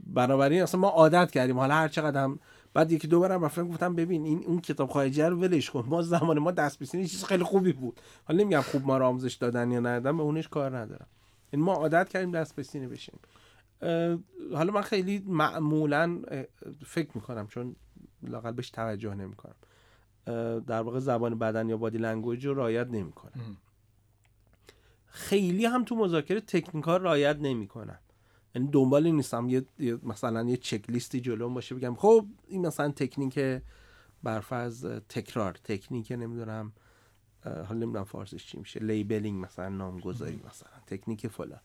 [0.06, 1.58] بنابراین اصلا ما عادت کردیم.
[1.58, 2.38] حالا هر چقدر هم
[2.74, 5.84] بعد یکی دو بارم رفتم گفتم ببین این اون کتاب خارجی رو ولش کن.
[5.88, 8.00] ما زمان ما دست بسینی چیز خیلی خوبی بود.
[8.24, 11.06] حالا نمیگم خوب ما رو آموزش دادن یا ندادن به اونش کار ندارم.
[11.50, 13.18] این ما عادت کردیم دست به سینه بشیم
[14.54, 16.22] حالا من خیلی معمولا
[16.86, 17.76] فکر می‌کنم چون
[18.22, 19.54] لاقل بهش توجه نمی‌کنم.
[20.66, 23.56] در واقع زبان بدن یا body language رو رعایت نمی‌کنم.
[25.06, 27.98] خیلی هم تو مذاکره تکنیک ها رعایت نمی‌کنم.
[28.56, 29.64] یعنی دنبال نیستم یه
[30.02, 33.62] مثلا یه چک لیستی جلوم باشه بگم خب این مثلا تکنیک
[34.22, 36.72] برفرض تکرار تکنیک نمی‌دونم
[37.44, 41.60] حالا نمی‌دونم فارسیش چی میشه labeling مثلا نامگذاری مثلا تکنیک فلان.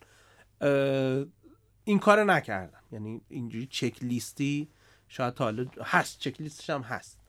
[1.84, 2.82] این کار نکردم.
[2.92, 4.70] یعنی اینجوری چک لیستی
[5.08, 7.20] شاید حالا هست چک لیستش هم هست.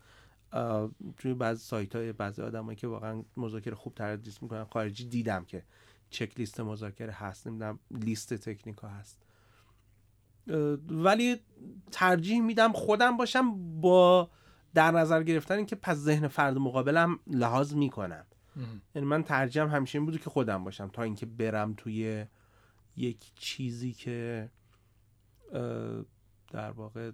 [1.19, 5.63] توی بعضی سایت های بعضی آدمایی که واقعا مذاکره خوب تدریس می‌کنن خارجی دیدم که
[6.11, 9.19] چک لیست مذاکره هست نمی‌دونم لیست تکنیک ها هست.
[10.89, 11.37] ولی
[11.93, 14.31] ترجیح میدم خودم باشم با
[14.75, 18.27] در نظر گرفتن اینکه پس ذهن فرد مقابلم لحاظ می‌کنم.
[18.95, 22.27] یعنی من ترجیحم همیشه این بوده که خودم باشم تا اینکه برم توی
[22.97, 24.51] یک چیزی که
[26.53, 27.11] در واقع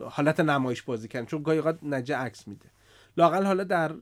[0.00, 2.70] حالت نمایش بازی کردن چون گاهی اوقات نجه عکس میده
[3.16, 3.94] لاقل حالا در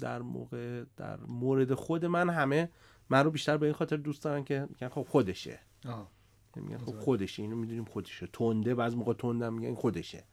[0.00, 2.70] در موقع در مورد خود من همه
[3.10, 6.10] من رو بیشتر به این خاطر دوست دارن که میگن خب خودشه آه.
[6.56, 8.28] میگن خب خودشه اینو می‌دونیم خودشه.
[8.32, 10.24] تنده بعض موقع تندم میگن این خودشه.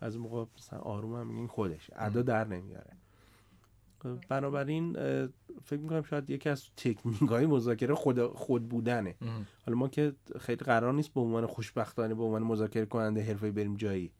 [0.00, 1.92] بعض موقع مثلا آروم هم میگن این خودشه.
[1.96, 2.96] ادا در نمیاره.
[4.28, 4.92] بنابراین
[5.64, 9.14] فکر می‌کنم شاید یکی از تکنیک های مذاکره خود خود بودنه.
[9.20, 9.46] ام.
[9.66, 13.76] حالا ما که خیلی قرار نیست به عنوان خوشبختانه به عنوان مذاکره کننده حرفه بریم
[13.76, 14.12] جایی.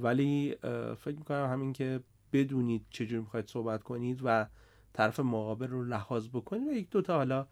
[0.00, 0.56] ولی
[0.98, 2.00] فکر می‌کنم همین که
[2.32, 4.46] بدونید چجوری می‌خواید صحبت کنید و
[4.92, 7.46] طرف مقابل رو لحاظ بکنید و یک دوتا حالا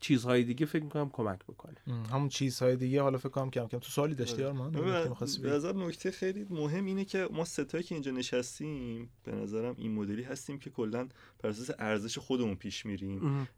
[0.00, 1.76] چیزهای دیگه فکر می‌کنم کمک بکنه.
[2.12, 5.08] همون چیزهای دیگه حالا فکر کنم کم کم تو سوالی داشتی آرمان آره.
[5.42, 5.50] به.
[5.50, 10.22] نظر نکته خیلی مهم اینه که ما ستایی که اینجا نشستیم به نظرم این مدلی
[10.22, 11.08] هستیم که کلا
[11.38, 13.48] بر اساس ارزش خودمون پیش میریم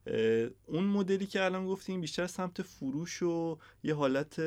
[0.66, 4.38] اون مدلی که الان گفتیم بیشتر سمت فروش و یه حالت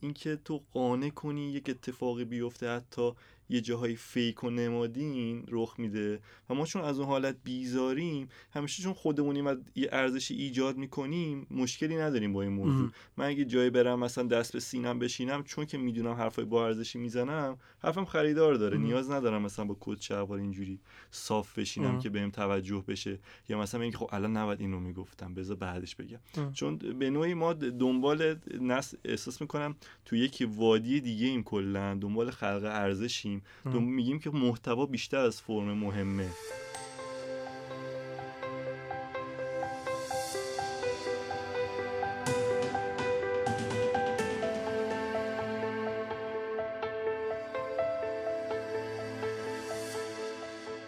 [0.00, 3.12] اینکه تو قانع کنی یک اتفاقی بیفته حتی
[3.48, 8.82] یه جاهای فیک و نمادین رخ میده و ما چون از اون حالت بیزاریم همیشه
[8.82, 12.92] چون خودمونیم و یه ارزشی ایجاد می‌کنیم مشکلی نداریم با این موضوع ام.
[13.16, 16.98] من اگه جایی برم مثلا دست به سینم بشینم چون که می‌دونم حرفای با ارزشی
[16.98, 18.82] می‌زنم حرفم خریدار داره ام.
[18.82, 20.80] نیاز ندارم مثلا با کد شلوار اینجوری
[21.10, 21.98] صاف بشینم ام.
[21.98, 26.18] که بهم توجه بشه یا مثلا اینکه خب الان نباید اینو می‌گفتم بذار بعدش بگم
[26.36, 26.52] ام.
[26.52, 32.30] چون به نوعی ما دنبال نس احساس می‌کنم تو یک وادی دیگه ایم کلا دنبال
[32.30, 33.94] خلق ارزشیم می‌کنیم.
[33.94, 36.26] میگیم که محتوا بیشتر از فرم مهمه.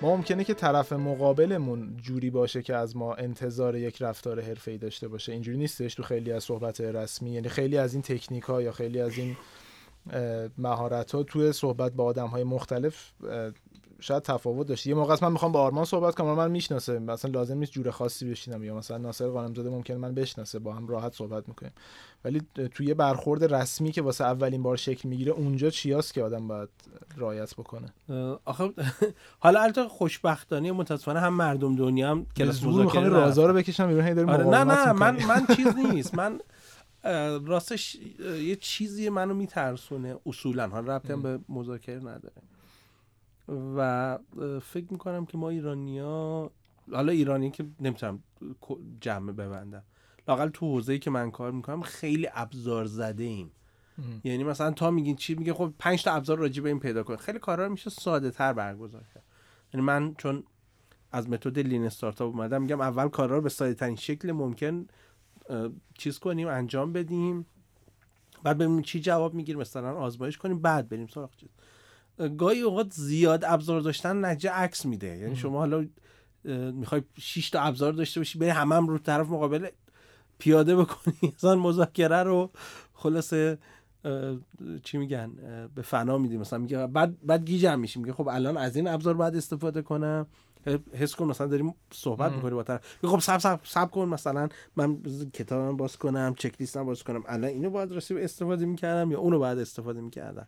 [0.01, 5.09] ما ممکنه که طرف مقابلمون جوری باشه که از ما انتظار یک رفتار حرفه‌ای داشته
[5.09, 5.33] باشه.
[5.33, 9.01] اینجوری نیستش تو خیلی از صحبت رسمی یعنی خیلی از این تکنیک ها یا خیلی
[9.01, 9.37] از این
[10.59, 13.13] مهارت ها توی صحبت با آدم های مختلف
[14.01, 16.99] شاید تفاوت داشته یه موقع من می‌خوام با آرمان صحبت کنم من می‌شناسه.
[16.99, 20.89] مثلا لازم نیست جور خاصی بشینم یا مثلا ناصر قانمزاده ممکن من بشناسه با هم
[20.89, 21.73] راحت صحبت می‌کنیم.
[22.25, 22.43] ولی
[22.75, 26.69] توی برخورد رسمی که واسه اولین بار شکل می‌گیره اونجا چیاست که آدم باید
[27.17, 27.93] رعایت بکنه؟
[28.45, 28.71] آخه
[29.45, 34.45] حالا البته خوشبختانه متاسفانه هم مردم دنیا هم کلاس مذاکره رازا رو بکشم بیرون آره
[34.45, 36.15] نه نه من من چیز نیست.
[36.15, 36.41] من
[37.47, 40.17] راستش یه چیزی منو میترسونه.
[40.27, 42.43] اصولا حالا ربطی به مذاکره نداره.
[43.77, 44.19] و
[44.63, 46.51] فکر می‌کنم که ما ایرانیا
[46.93, 48.23] حالا ایرانی که نمی‌تونم
[49.01, 49.83] جمع ببندم.
[50.29, 53.51] لاقل تو حوزه‌ای که من کار می‌کنم خیلی ابزار زده ایم
[54.25, 57.17] یعنی مثلا تا میگین چی میگه خب 5 تا ابزار راجع به این پیدا کن
[57.17, 59.25] خیلی کارا رو میشه ساده تر برگزار کرد.
[59.75, 60.45] یعنی من چون
[61.13, 64.87] از متد لین استارتاپ اومدم میگم اول کارا رو به ساده ترین شکل ممکن
[65.99, 67.47] چیز کنیم انجام بدیم.
[68.43, 71.49] بعد ببینیم چی جواب می‌گیریم مثلا آزمایش کنیم بعد بریم سراغ چیز.
[72.37, 75.17] گاهی اوقات زیاد ابزار داشتن نجه عکس میده.
[75.17, 75.87] یعنی شما حالا
[76.73, 79.69] می‌خوای 6 تا ابزار داشته باشی بری همم رو طرف مقابل
[80.39, 81.15] پیاده بکنی.
[81.37, 82.51] مثلا مذاکره رو
[82.95, 83.59] خلاصه
[84.83, 85.33] چی میگن
[85.75, 86.37] به فنا میدی.
[86.37, 88.03] مثلا میگه بعد بعد گیجم میشیم.
[88.03, 90.27] میگه خب الان از این ابزار باید استفاده کنم.
[90.93, 93.05] حس کن مثلا داریم صحبت می‌کنی با طرف.
[93.05, 95.03] خب سب سب سب کن مثلا من
[95.35, 97.23] کتابم باز کنم چک لیستم باز کنم.
[97.27, 100.47] الان اینو باید رسیب استفاده می‌کردم یا اونو باید استفاده می‌کردم؟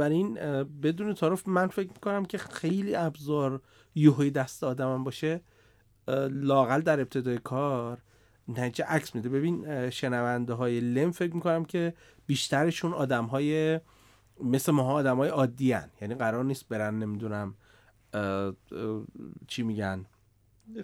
[0.00, 0.34] این
[0.82, 3.60] بدون تعارف من فکر می‌کنم که خیلی ابزار
[3.94, 5.40] یوهی دست آدمم باشه
[6.30, 7.98] لاقل در ابتدای کار
[8.48, 9.28] نتیجه عکس میده.
[9.28, 11.94] ببین شنونده های لم فکر می‌کنم که
[12.26, 13.80] بیشترشون آدم های
[14.44, 15.90] مثل ماها آدم های عادی هن.
[16.00, 17.54] یعنی قرار نیست برن نمی‌دونم
[19.46, 20.06] چی میگن؟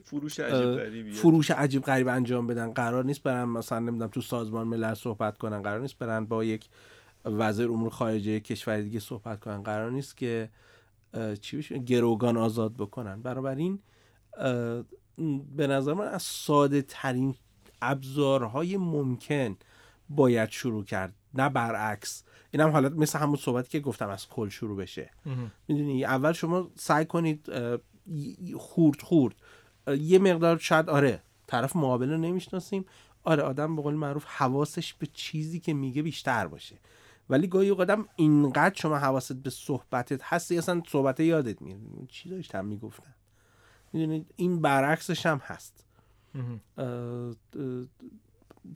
[0.04, 2.72] فروش عجیب غریبی فروش عجیب غریب انجام بدن.
[2.72, 5.62] قرار نیست برن مثلا نمی‌دونم تو سازمان ملل صحبت کنن.
[5.62, 6.68] قرار نیست برن با یک
[7.24, 9.62] وزیر امور خارجه کشور دیگه صحبت کنن.
[9.62, 10.50] قرار نیست که
[11.40, 13.22] چی بشه گروگان آزاد بکنن.
[13.22, 13.78] بنابراین
[15.56, 17.34] به نظر من از ساده ترین
[17.82, 19.56] ابزارهای ممکن
[20.08, 21.14] باید شروع کرد.
[21.34, 22.24] نه برعکس.
[22.50, 25.10] این هم حالت مثل همون صحبتی که گفتم از کل شروع بشه.
[25.68, 27.48] می‌دونی اول شما سعی کنید
[28.56, 29.34] خورد خورد.
[29.86, 32.84] یه مقدار شاید آره طرف مقابل رو نمی‌شناسیم.
[33.24, 36.78] آره آدم به قول معروف حواسش به چیزی که میگه بیشتر باشه.
[37.30, 42.64] ولی گاهی اوقاتم اینقدر شما حواست به صحبتت هستی اصلا صحبت یادت میره چی داشتم
[42.64, 43.14] می‌گفتن
[43.92, 45.84] می‌دونید این برعکسش هم هست.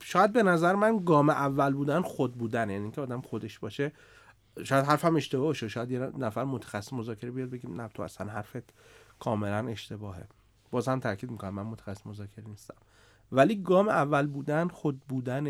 [0.03, 3.91] شاید به نظر من گام اول بودن خود بودن یعنی که آدم خودش باشه.
[4.63, 8.73] شاید حرفم اشتباه باشه شاید یه نفر متخصص مذاکره بیاد بگیم نه تو اصلا حرفت
[9.19, 10.27] کاملا اشتباهه.
[10.71, 12.75] بازم تاکید می‌کنم من متخصص مذاکره نیستم.
[13.31, 15.47] ولی گام اول بودن خود بودن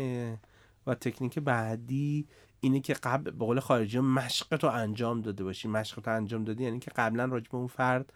[0.86, 2.26] و تکنیک بعدی
[2.60, 5.68] اینه که قبل به قول خارجی مشق تو انجام داده باشی.
[5.68, 8.12] مشق تو انجام دادی یعنی که قبلا راجع اون فرد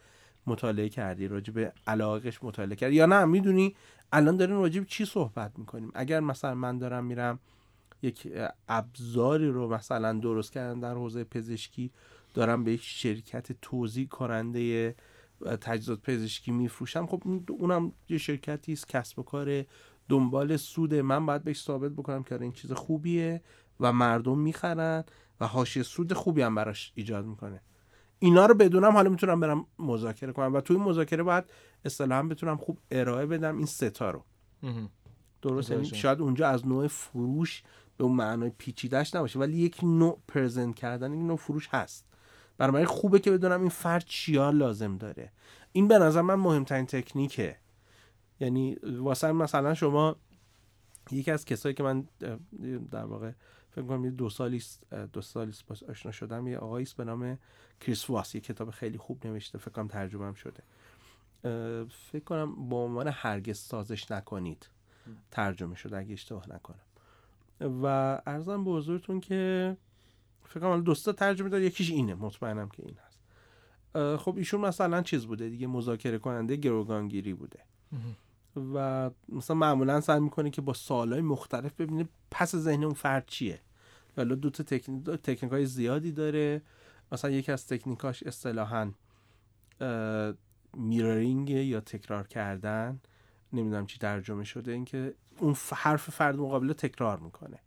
[0.47, 2.95] مطالعه کردی راجع علاقش مطالعه کردی.
[2.95, 3.77] یا نه می‌دونی
[4.13, 7.39] الان داریم راجع به چی صحبت می‌کنیم؟ اگر مثلا من دارم میرم
[8.03, 8.29] یک
[8.69, 11.91] ابزاری رو مثلا درست کردن در حوزه پزشکی
[12.35, 14.95] دارم به یک شرکت توضیح کننده
[15.61, 19.65] تجهیزات پزشکی میفروشم خب اونم یه شرکتی است کسب و کار
[20.09, 21.03] دنبال سوده.
[21.03, 23.43] من باید بهش ثابت بکنم که آره این چیز خوبیه
[23.81, 25.05] و مردم می‌خرن
[25.41, 27.61] و حاشیه سود خوبی هم براش ایجاد می‌کنه.
[28.19, 31.45] اینا رو بدونم حالا می‌تونم برم مذاکره کنم و توی مذاکره باید
[31.85, 34.25] اصطلاحا بتونم خوب ارائه بدم این ستا رو.
[35.43, 37.63] درست یعنی شاید اونجا از نوع فروش
[37.97, 42.05] به اون معنای پیچیدهش نباشه ولی یک نوع پرزنت کردن یک نوع فروش هست.
[42.59, 45.33] برای خوبه که بدونم این فرد چیا لازم داره.
[45.73, 47.57] این به نظر من مهمترین تکنیکه.
[48.41, 50.17] یعنی واسه مثلا شما
[51.11, 52.09] یکی از کسایی که من
[52.91, 53.33] در واقع
[53.71, 54.63] فکر کنم دو سالی
[55.13, 56.47] دو سالی باش آشنا شدم.
[56.47, 57.39] یه آقایی به نام
[57.81, 60.63] کریس واس یه کتاب خیلی خوب نوشته فکر کنم ترجمه هم شده
[62.13, 64.69] فکر کنم با عنوان هرگز سازش نکنید
[65.31, 66.81] ترجمه شده اگه اشتباه نکنم.
[67.83, 67.87] و
[68.27, 69.77] ارزم به حضورتون که
[70.45, 73.19] فکر کنم دوستا ترجمه داد یکیش اینه مطمئنم که این هست.
[74.23, 77.59] خب ایشون مثلا چیز بوده دیگه مذاکره کننده گروگانگیری بوده.
[78.75, 83.61] و مثلا معمولا سعی می‌کنه که با سالهای مختلف ببینه پس ذهن اون فرد چیه.
[84.17, 84.65] حالا دو تا
[85.17, 86.63] تکنیک های زیادی داره.
[87.13, 88.91] مثلا یکی از تکنیکاش اصطلاحا
[90.77, 93.01] میررینگ یا تکرار کردن.
[93.53, 94.73] نمی‌دونم چی ترجمه شده.
[94.73, 97.59] اینکه اون حرف فرد مقابل تکرار می‌کنه.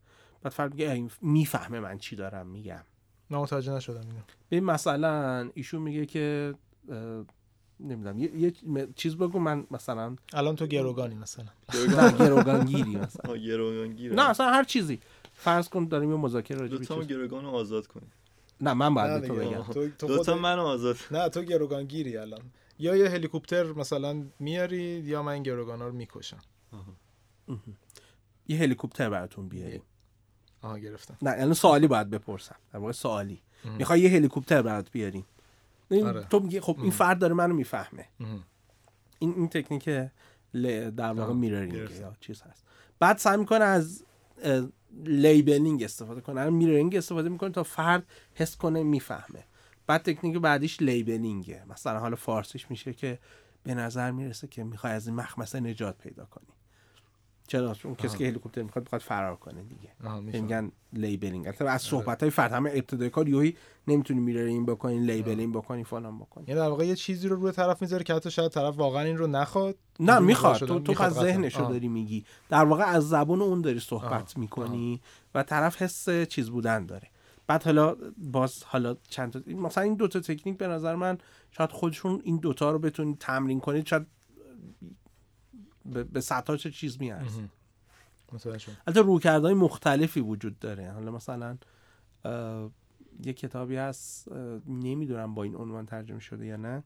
[0.41, 2.84] بعد فرد میگه می‌فهمه من چی دارم میگم.
[3.30, 4.21] من متوجه نشدم اینو.
[4.51, 6.56] ببین مثلا ایشون میگه که
[7.81, 8.19] نمی‌دونم.
[8.19, 8.53] یه،, یه
[8.95, 11.45] چیز بگو من مثلا الان تو گروگانی مثلا.
[11.97, 13.37] نه گروگانگیری مثلا.
[13.37, 14.99] گروگانگیر نه اصلا هر چیزی.
[15.33, 18.07] فرض کن داریم یه مذاکره راجع به تو گروگان آزاد کنی
[18.61, 19.89] نه من باید تو بگم.
[19.99, 22.41] دو تا من آزاد نه تو گروگانگیری الان.
[22.79, 26.39] یا یه هلیکوپتر مثلا میاری یا من گروگانا رو می‌کشم.
[28.47, 29.81] یه هلیکوپتر براتون بیاری.
[30.61, 31.17] آها گرفتم.
[31.21, 32.55] نه الان سوالی باید بپرسم.
[32.73, 33.41] در واقع سوالی.
[33.77, 35.25] می‌خوای یه هلیکوپتر برات بیاریم
[35.91, 36.27] آره.
[36.30, 38.08] تو میگی خب این فرد داره منو می‌فهمه.
[39.19, 39.86] این این تکنیک
[40.95, 42.65] در واقع mirroring یا چیز هست.
[42.99, 44.04] بعد سعی می‌کنه از
[45.05, 46.49] labeling استفاده کنه.
[46.49, 49.43] mirroring استفاده می‌کنه تا فرد حس کنه می‌فهمه.
[49.88, 51.65] بعد تکنیک بعدیش labeling ه.
[51.69, 53.19] مثلا حالا فارسیش میشه که
[53.63, 56.47] به نظر می‌رسه که می‌خوای از این مخمسه نجات پیدا کنی.
[57.51, 60.41] چرا؟ اون کسی که هلیکوپتر می‌خواد بخواد فرار کنه دیگه.
[60.41, 61.47] میگن labeling.
[61.47, 65.83] البته از صحبت های فرد همه ابتدای کار یهویی نمی‌تونی میره این بکنی labeling بکنی
[65.83, 66.43] فلان بکنی.
[66.47, 69.17] یعنی در واقع یه چیزی رو روی طرف می‌ذاره که حتی شاید طرف واقعا این
[69.17, 70.57] رو نخواد نه می‌خواد.
[70.57, 72.25] تو تو از ذهنش رو داری میگی.
[72.49, 75.01] در واقع از زبون اون داری صحبت می‌کنی
[75.35, 77.07] و طرف حس چیز بودن داره.
[77.47, 81.17] بعد حالا باز حالا چند تا مثلا این دوتا تکنیک به نظر من
[81.51, 84.07] شاید خودشون این دوتا رو بتونید تمرین کنید شاید
[85.85, 87.49] به سطح چه چیز میارزه.
[88.87, 90.91] البته روکردهای مختلفی وجود داره.
[90.91, 91.57] حالا مثلا
[93.23, 94.31] یه کتابی هست
[94.67, 96.83] نمی‌دونم با این عنوان ترجمه شده یا نه.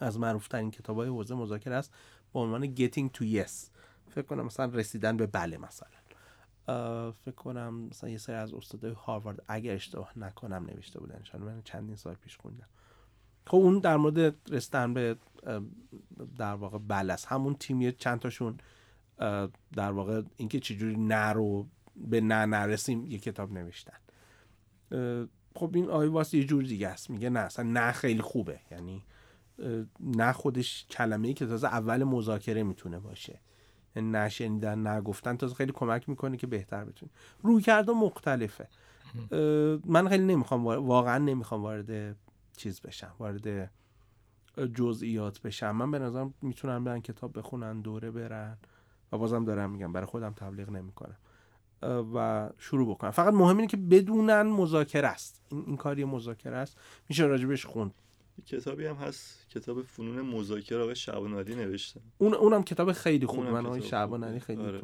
[0.00, 1.94] از معروف ترین کتاب های حوزه مذاکره است
[2.32, 3.50] با عنوان Getting to Yes.
[4.10, 5.88] فکر کنم مثلا رسیدن به بله مثلا.
[7.12, 11.22] فکر کنم مثلا یه سری از استادای هاروارد اگر اشتباه نکنم نوشته بودن.
[11.22, 12.68] چون من چندین سال پیش خوندم.
[13.46, 15.16] خب اون در مورد رسیدن به
[16.38, 18.58] در واقع بلس همون تیمی چند تاشون
[19.76, 23.96] در واقع اینکه چجوری نه رو به نه نرسیم یه کتاب نوشتن.
[25.54, 28.60] خب این آیه واسه یه جور دیگه است میگه نه اصلا نه خیلی خوبه.
[28.70, 29.04] یعنی
[30.00, 33.40] نه خودش کلمه ای که تازه اول مذاکره می‌تونه باشه.
[33.96, 38.68] یعنی نشنیدن نگفتن تازه خیلی کمک می‌کنه که بهتر بتونی روی کرده مختلفه
[39.84, 42.16] من خیلی نمی‌خوام واقعا نمی‌خوام وارد
[42.60, 43.70] چیز بشم وارد
[44.74, 45.70] جزئیات بشم.
[45.70, 48.58] من به نظرم می‌تونن برن کتاب بخونن دوره برن.
[49.12, 51.16] و بازم دارم میگم برای خودم تبلیغ نمی‌کنم.
[52.14, 53.10] و شروع بکنم.
[53.10, 55.42] فقط مهم اینه که بدونن مذاکره است.
[55.48, 56.78] این, این کاری مذاکره است.
[57.08, 57.94] میشه راجبش خوند.
[58.46, 62.00] کتابی هم هست کتاب فنون مذاکره آقای شعبان علی نوشته.
[62.18, 63.44] اون اونم کتاب خیلی خوب.
[63.44, 64.80] من آقای شعبان علی خیلی آره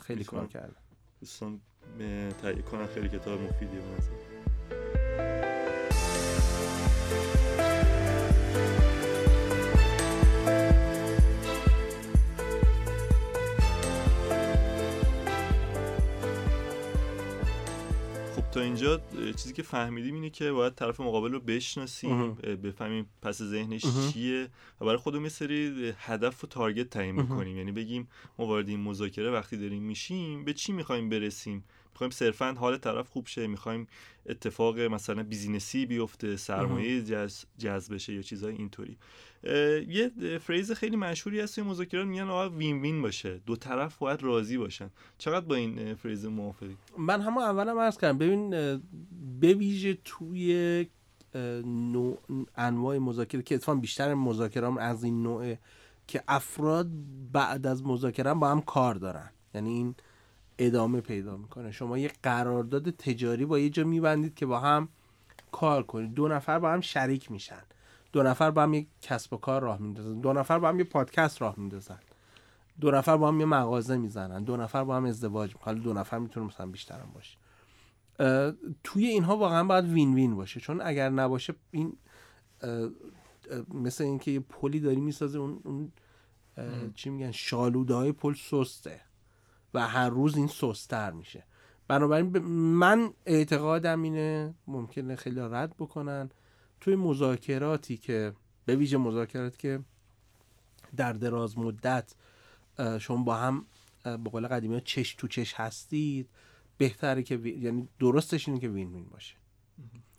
[0.00, 0.76] خیلی کار کرده
[1.20, 1.60] دوستان
[2.42, 4.31] تهیه کنن خیلی کتاب مفیدی به
[18.52, 19.00] تا اینجا
[19.36, 24.48] چیزی که فهمیدیم اینه که باید طرف مقابل رو بشناسیم بفهمیم پس ذهنش چیه
[24.80, 28.80] و برای خودمون یه سری هدف و تارگت تعیین می‌کنیم یعنی بگیم ما وارد این
[28.80, 33.86] مذاکره وقتی داریم میشیم به چی می‌خوایم برسیم؟ می‌خوایم صرفا حال طرف خوب شه می‌خوایم
[34.26, 37.02] اتفاق مثلا business ی بیفته سرمایه
[37.58, 38.96] جذب بشه یا چیزهای اینطوری.
[39.88, 43.40] یه phrase خیلی مشهوری هست توی مذاکرات میگن آقا win-win باشه.
[43.46, 44.90] دو طرف باید راضی باشن.
[45.18, 48.18] چقدر با این phrase موافقی؟ من همه اولم عرض کردم.
[48.18, 48.50] ببین
[49.40, 50.86] به ویژه توی
[51.64, 52.18] نوع
[52.56, 55.58] انواع مذاکره که اتفاقا بیشتر مذاکره از این نوعه
[56.06, 56.90] که افراد
[57.32, 59.30] بعد از مذاکره با هم کار دارن.
[59.54, 59.94] یعنی این
[60.58, 61.70] ادامه پیدا می‌کنه.
[61.72, 64.88] شما یه قرارداد تجاری با یه جا میبندید که با هم
[65.52, 66.14] کار کنید.
[66.14, 67.62] دو نفر با هم شریک میشن.
[68.12, 70.20] دو نفر با هم یه کسب و کار راه میندازن.
[70.20, 71.98] دو نفر با هم یه پادکست راه میندازن.
[72.80, 74.44] دو نفر با هم یه مغازه می‌زنن.
[74.44, 77.38] دو نفر با هم ازدواج حالا دو نفر می‌تونه مثلا بیشتر هم باشه.
[78.84, 80.60] توی اینها واقعا باید وین وین باشه.
[80.60, 81.96] چون اگر نباشه این
[83.74, 85.92] مثل اینکه یه پلی داری می‌سازه اون, اون
[86.94, 89.00] چی میگن شالوده های پل سسته.
[89.74, 91.44] و هر روز این سستر میشه.
[91.88, 92.38] بنابراین
[92.78, 96.30] من اعتقادم اینه ممکنه خیلی رد بکنن.
[96.80, 98.32] توی مذاکراتی که
[98.64, 99.80] به ویژه مذاکراتی که
[100.96, 102.14] در دراز مدت
[102.98, 103.66] شما با هم
[104.04, 106.28] به قول قدیمی چش تو چش هستید
[106.78, 109.34] بهتره که یعنی درستش اینه که وین وین باشه.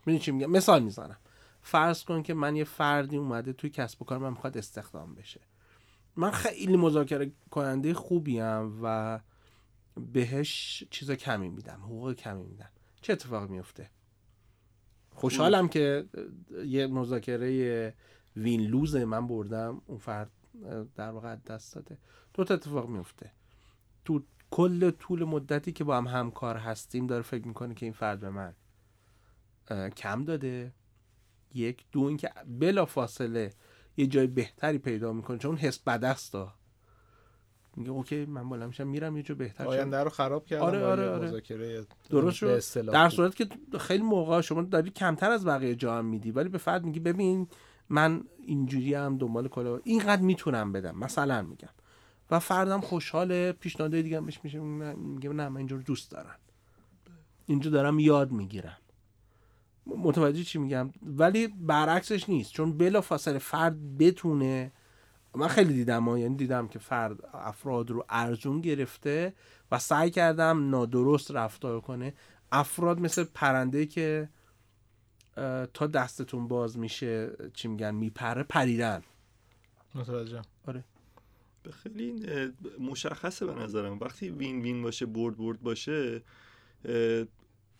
[0.06, 1.18] می‌دونی چی میگم؟ مثال می‌زنم.
[1.62, 5.41] فرض کن که من یه فردی اومده توی کسب و کار من می‌خواد استخدام بشه.
[6.16, 9.20] من خیلی مذاکره کننده خوبیم و
[10.14, 12.70] بهش چیز کمی میدم حقوق کمی میدم.
[13.02, 13.89] چه اتفاقی میفته
[15.12, 16.06] خوشحالم که
[16.66, 17.94] یه مذاکره
[18.36, 20.32] وین لوز من بردم اون فرد
[20.96, 21.98] در واقع دست داده.
[22.34, 23.32] دو تا اتفاق میفته
[24.06, 28.20] تو کل طول مدتی که با هم همکار هستیم داره فکر می‌کنه که این فرد
[28.20, 28.54] به من
[29.89, 30.74] کم داده.
[31.54, 33.54] یک دو اینکه بلا فاصله
[33.98, 36.36] یه جای بهتری پیدا می‌کنه چون حس بدست
[37.78, 41.10] میگه اوکی من بالا میشم میرم یه جا بهتر آینده رو خراب کردم آره آره
[41.10, 41.86] آره.
[42.10, 42.92] درست شد.
[42.92, 43.48] در صورت که
[43.80, 47.48] خیلی موقع شما داری کمتر از بقیه جا هم میدی ولی به فرد میگی ببین
[47.90, 49.80] من اینجوری هم دنبال کلا.
[49.84, 51.70] اینقدر می‌تونم بدم مثلا میگم.
[52.32, 56.36] و فردم خوشحال پیشنهاد دیگه بهش میشه میگه نه من اینجور دوست دارم.
[57.46, 58.78] اینجا دارم یاد می‌گیرم.
[59.86, 64.72] متوجه چی میگم؟ ولی برعکسش نیست چون بلا فاصله فرد بتونه
[65.36, 69.34] من خیلی دیدم یعنی دیدم که فرد افراد رو ارزون گرفته
[69.72, 72.14] و سعی کردم نادرست رفتار کنه.
[72.52, 74.30] افراد مثل پرنده که
[75.74, 79.02] تا دستتون باز میشه چی میگن میپره پریدن.
[79.96, 80.84] متوجه آره.
[81.72, 82.26] خیلی
[82.80, 84.00] مشخصه به نظرم.
[84.00, 86.22] وقتی وین وین باشه برد برد باشه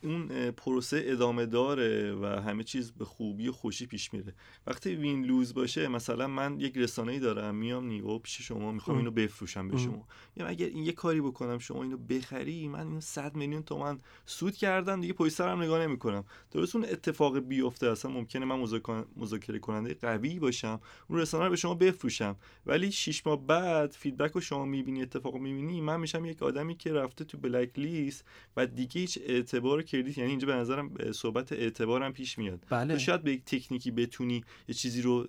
[0.04, 4.34] اون پروسه ادامه داره و همه چیز به خوبی و خوشی پیش میره.
[4.68, 8.98] وقتی وین لوز باشه مثلا من یک رسانه ای دارم میام نیو پیش شما می‌خوام
[8.98, 10.08] اینو بفروشم به شما.
[10.38, 14.56] یا اگر این یه کاری بکنم شما اینو بخری من اینو 100 میلیون تومن سود
[14.56, 16.26] کردم دیگه پشت سرم نگاه نمی‌کنم.
[16.52, 18.68] درست اون اتفاق بیفته اصلا ممکنه من
[19.16, 22.36] مذاکره کننده قوی باشم اون رسانه رو به شما بفروشم.
[22.66, 26.94] ولی 6 ماه بعد feedback رو شما می‌بینی اتفاق می‌بینی من میشم یک آدمی که
[26.94, 28.26] رفته تو blacklist
[28.58, 32.66] و دیگه هیچ اعتبار credit یعنی اینجا به نظرم صحبت اعتبارم پیش میاد.
[32.70, 32.94] بله.
[32.94, 35.26] تو شاید به یک تکنیکی بتونی یه چیزی رو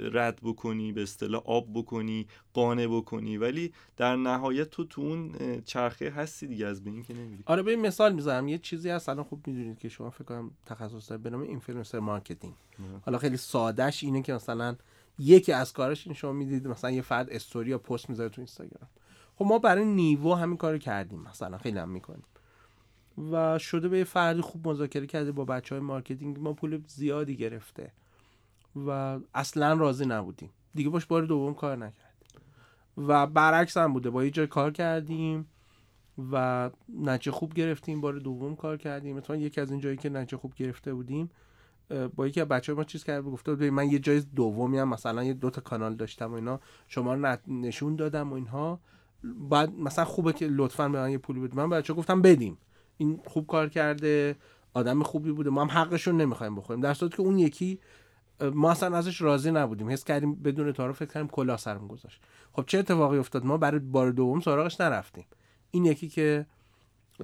[0.00, 5.32] رد بکنی به اصطلاح آب بکنی قانع بکنی ولی در نهایت تو تو اون
[5.64, 7.42] چرخه هستی دیگه از بین که نمیری.
[7.46, 8.48] آره به مثال می‌زنم.
[8.48, 11.98] یه چیزی هست الان خوب می‌دونید که شما فکر کنم تخصص دارید به نام influencer
[11.98, 12.54] marketing
[13.06, 14.76] حالا خیلی سادهش اینه که مثلا
[15.18, 18.88] یکی از کارش این شما می‌دید مثلا یه فرد استوری یا پست می‌ذاره تو اینستاگرام.
[19.36, 22.24] خب ما برای نیوو همین کارو کردیم مثلا خیلی هم می‌کنیم.
[23.32, 27.36] و شده به یه فردی خوب مذاکره کرده با بچه های marketing ما پول زیادی
[27.36, 27.92] گرفته
[28.86, 30.50] و اصلا راضی نبودیم.
[30.74, 32.14] دیگه باش بار دوم کار نکرد.
[32.96, 35.46] و برعکس هم بوده با یه جای کار کردیم
[36.32, 36.70] و
[37.02, 39.16] نتیجه خوب گرفتیم بار دوم کار کردیم.
[39.16, 41.30] مثلا یکی از این جایی که نتیجه خوب گرفته بودیم
[42.16, 45.24] با یکی از بچه ما چیز کرد گفته بود من یه جای دومی هم مثلا
[45.24, 48.80] یه دوتا کانال داشتم و اینا شما رو نشون دادم و اینها.
[49.50, 52.58] بعد مثلا خوبه که لطفا به من یه پولی بده من بچه گفتم بدیم.
[52.96, 54.36] این خوب کار کرده
[54.74, 55.50] آدم خوبی بوده.
[55.50, 56.80] ما هم حقشون نمی‌خوایم بخوریم.
[56.80, 57.78] در صورتی که اون یکی
[58.40, 59.90] ما اصلا ازش راضی نبودیم.
[59.90, 62.22] حس کردیم بدون تعارف فکر کردیم کلا سرم گذاشت.
[62.52, 65.26] خب چه اتفاقی افتاد؟ ما برای بار دوم سراغش نرفتیم.
[65.70, 66.46] این یکی که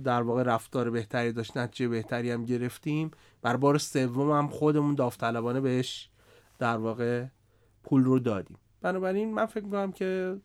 [0.05, 3.11] در واقع رفتار بهتری داشت نتیجه بهتری هم گرفتیم.
[3.43, 6.11] بر بار سوم هم خودمون داوطلبانه بهش
[6.59, 7.27] در واقع
[7.85, 8.59] پول رو دادیم.
[8.83, 10.37] بنابراین من فکر می‌کنم که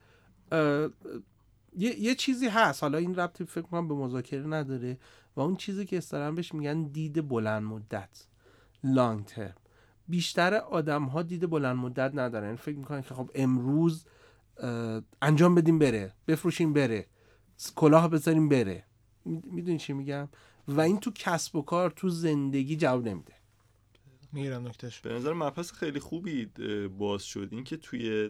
[1.78, 2.84] یه،, یه چیزی هست.
[2.84, 4.98] حالا این ربطی فکر کنم به مذاکره نداره
[5.36, 8.28] و اون چیزی که استرام بهش میگن دید بلند مدت.
[8.84, 9.56] لانگ ترم
[10.08, 12.46] بیشتر آدم ها دید بلند مدت ندارن.
[12.46, 14.06] یعنی فکر می‌کنن که خب امروز
[15.22, 16.14] انجام بدیم بره.
[16.28, 17.06] بفروشیم بره.
[17.76, 18.84] کلاه بذاریم بره.
[19.26, 20.30] می‌دونی چی میگم؟
[20.68, 23.34] و این تو کسب و کار تو زندگی جواب نمیده.
[24.34, 26.46] می‌گیرم نکتهش به نظر مبحث خیلی خوبی
[26.98, 27.48] باز شد.
[27.52, 28.30] اینکه توی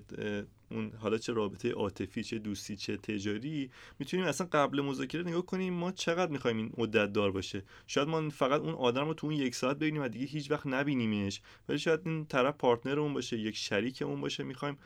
[0.72, 5.74] اون حالا چه رابطه عاطفی چه دوستی چه تجاری می‌تونیم اصلا قبل مذاکره نگاه کنیم
[5.74, 7.64] ما چقدر می‌خوایم این مدت دار باشه.
[7.88, 10.68] شاید ما فقط اون آدم رو تو اون یک ساعت ببینیم و دیگه هیچ وقت
[10.68, 11.42] نبینیمش.
[11.70, 14.78] ولی شاید این طرف پارتنر اون باشه یک شریک اون باشه می‌خوایم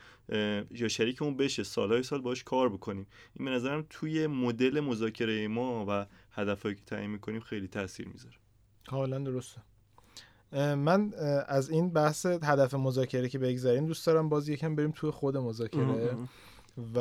[0.70, 3.06] یا شریک اون بشه سالهای سال باش کار بکنیم.
[3.36, 8.36] این به نظرم توی مدل مذاکره ما و هدفهایی که تعیین می‌کنیم خیلی تاثیر می‌ذاره.
[8.86, 9.62] کاملا درسته.
[10.52, 11.12] من
[11.46, 16.16] از این بحث هدف مذاکره که بگذاریم دوست دارم باز یکم بریم توی خود مذاکره.
[16.94, 16.98] و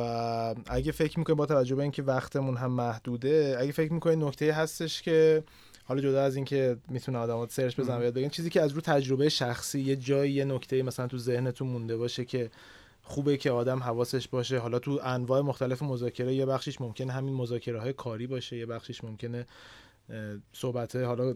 [0.67, 5.01] اگه فکر می‌کنید با توجه به اینکه وقتمون هم محدوده اگه فکر می‌کنید نکته هستش
[5.01, 5.43] که
[5.83, 9.29] حالا جدا از اینکه می‌تونه آدم‌ها سرچ بزنن یاد بگن چیزی که از رو تجربه
[9.29, 12.49] شخصی یه جایی یه نکته مثلا تو ذهنتون مونده باشه که
[13.03, 14.57] خوبه که آدم حواسش باشه.
[14.57, 19.03] حالا تو انواع مختلف مذاکره یه بخشیش ممکنه همین مذاکره های کاری باشه یه بخشیش
[19.03, 19.45] ممکنه
[20.53, 21.35] صحبت حالا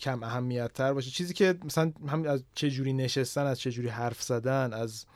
[0.00, 1.10] کم اهمیت تر باشه.
[1.10, 5.06] چیزی که مثلا هم از چه جوری نشستن از چه جوری حرف زدن از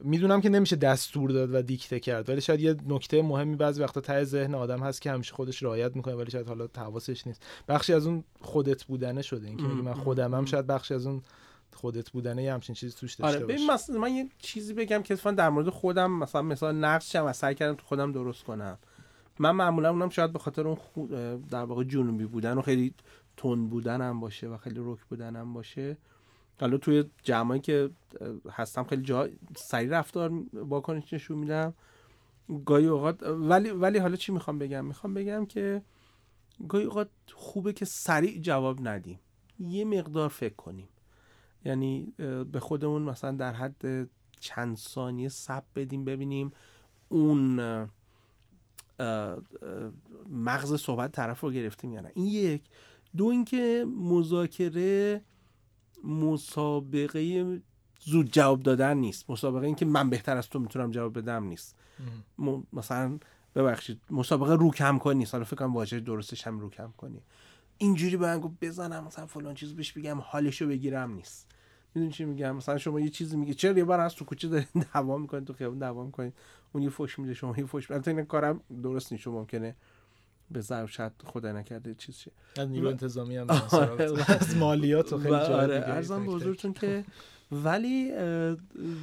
[0.00, 4.00] می‌دونم که نمیشه دستور داد و دیکته کرد ولی شاید یه نکته مهمی بعضی وقتا
[4.00, 7.42] ته ذهن آدم هست که همیشه خودش رعایت می‌کنه ولی شاید حالا حواسش نیست.
[7.68, 11.22] بخشی از اون خودت بودنه شده اینکه من خودم هم شاید بخشی از اون
[11.74, 15.48] خودت بودنه یه همچین چیزی توش داشته آره مثلا من یه چیزی بگم که در
[15.48, 18.78] مورد خودم مثلا مثلا نقشم و سعی کردم تو خودم درست کنم.
[19.38, 20.78] من معمولا اونم شاید به خاطر اون
[21.50, 22.94] در واقع جنوبی بودن و خیلی
[23.36, 25.96] تون بودن هم باشه و خیلی رک بودن هم باشه.
[26.60, 27.90] حالا توی جمعی که
[28.50, 30.28] هستم خیلی جا سریع رفتار
[30.64, 31.74] با کنش نشون میدم.
[32.64, 35.82] گاهی اوقات ولی ولی حالا چی می‌خوام بگم؟ می‌خوام بگم که
[36.68, 39.20] گاهی اوقات خوبه که سریع جواب ندیم.
[39.58, 40.88] یه مقدار فکر کنیم.
[41.64, 42.12] یعنی
[42.52, 44.08] به خودمون مثلا در حد
[44.40, 46.52] چند ثانیه سب بدیم ببینیم
[47.08, 47.60] اون
[50.30, 52.12] مغز صحبت طرف رو گرفتیم یا نه.
[52.14, 52.62] این یک.
[53.16, 55.22] دو اینکه مذاکره
[56.04, 57.60] مسابقه
[58.00, 59.30] زود جواب دادن نیست.
[59.30, 61.76] مسابقه اینکه من بهتر از تو می‌تونم جواب بدم نیست.
[62.72, 63.18] مثلا
[63.54, 65.18] ببخشید مسابقه رو کم کنی.
[65.18, 67.22] نیست حالا فکر کنم واژه درستش هم رو کم کنی.
[67.78, 71.48] اینجوری به گفت بزنم مثلا فلان چیز بهش بگم حالشو بگیرم نیست.
[71.94, 74.66] می‌دونی چی میگم؟ مثلا شما یه چیزی میگه چرا یه بار از تو کوچه دارین
[74.94, 76.34] دعوا می‌کنید تو خیابون دعوا می‌کنید
[76.72, 79.76] اون یه فوش میده شما یه فوش البته این کارم درست نیست ممکنه
[80.50, 82.30] به ضرب شاید خدا نکرده چیز شه.
[82.56, 87.04] از نیرو انتظامی هم آره، از مالیات و خیلی آره ارزم به حضورتون که
[87.52, 88.12] ولی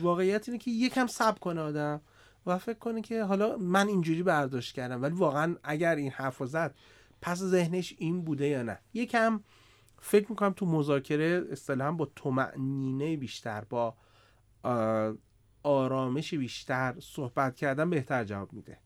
[0.02, 2.02] واقعیت اینه که یکم صبر کنه آدم
[2.46, 6.76] و فکر کنه که حالا من اینجوری برداشت کردم ولی واقعا اگر این حرف زد
[7.22, 9.40] پس ذهنش این بوده یا نه؟ یکم
[10.02, 13.95] فکر می‌کنم تو مذاکره اصطلاحا با تومعنینه بیشتر با
[15.64, 18.78] آرامش بیشتر صحبت کردن بهتر جواب میده.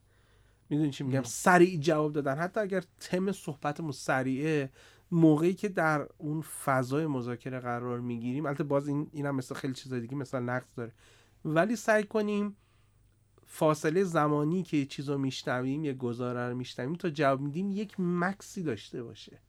[0.70, 2.38] می‌دونی چی میگم؟ سریع جواب دادن.
[2.38, 4.70] حتی اگر تم صحبتمون سریعه
[5.12, 10.02] موقعی که در اون فضای مذاکره قرار می‌گیریم البته باز این اینم مثل خیلی چیزای
[10.02, 10.92] دیگه مثلا نقص داره.
[11.46, 12.56] ولی سعی کنیم
[13.46, 18.64] فاصله زمانی که چیز رو میشنویم یه گزاره رو میشنویم تا جواب میدیم یک مکسی
[18.64, 19.40] داشته باشه.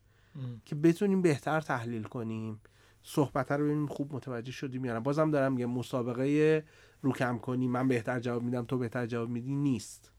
[0.65, 2.61] که بتونیم بهتر تحلیل کنیم.
[3.03, 6.65] صحبت رو ببینیم خوب متوجه شدیم یا بازم دارم یه مسابقه
[7.03, 10.13] رو کم کنیم من بهتر جواب میدم تو بهتر جواب میدی نیست.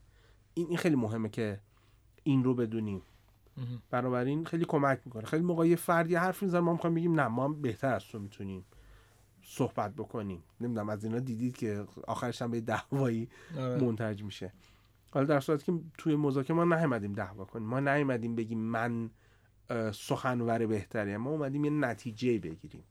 [0.53, 1.59] این این خیلی مهمه که
[2.23, 3.01] این رو بدونیم.
[3.89, 5.25] بنابراین خیلی کمک می‌کنه.
[5.25, 8.65] خیلی موقع یه فردی حرف می‌زنه ما می‌خوایم بگیم نه ما بهتر از تو می‌تونیم
[9.43, 10.43] صحبت بکنیم.
[10.61, 13.83] نمی‌دونم از اینا دیدید که آخرش هم به دعوایی آره.
[13.83, 14.53] منتج میشه.
[15.11, 17.67] حالا در صورتی که توی مذاکره ما نیومدیم دعوا کنیم.
[17.67, 19.09] ما نیومدیم بگیم من
[19.93, 22.83] سخنور بهتری ما اومدیم یه نتیجه بگیریم.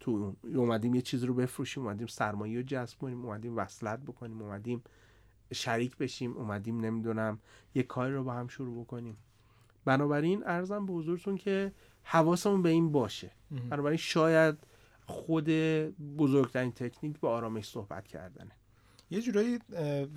[0.00, 4.82] تو اومدیم یه چیز رو بفروشیم اومدیم سرمایه رو جذب کنیم اومدیم وصلت بکنیم اومدیم
[5.52, 7.38] شریک بشیم اومدیم نمی‌دونم
[7.74, 9.16] یه کاری رو با هم شروع بکنیم.
[9.84, 11.72] بنابراین ارزم به حضورتون که
[12.02, 13.30] حواسمون به این باشه.
[13.70, 14.58] بنابراین شاید
[15.06, 15.48] خود
[16.18, 18.50] بزرگترین تکنیک به آرامش صحبت کردنه.
[19.10, 19.58] یه جورایی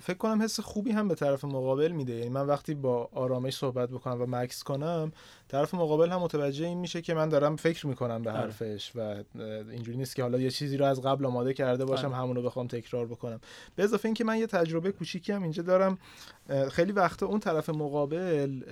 [0.00, 2.12] فکر کنم حس خوبی هم به طرف مقابل میده.
[2.12, 5.12] یعنی من وقتی با آرامش صحبت بکنم و مکس کنم
[5.48, 8.40] طرف مقابل هم متوجه این میشه که من دارم فکر می‌کنم به آره.
[8.40, 9.22] حرفش و
[9.70, 12.16] اینجوری نیست که حالا یه چیزی رو از قبل آماده کرده باشم آره.
[12.16, 13.40] همون رو بخوام تکرار بکنم
[13.76, 15.98] به اضافه اینکه من یه تجربه کوچیکی هم اینجا دارم
[16.70, 18.62] خیلی وقتا اون طرف مقابل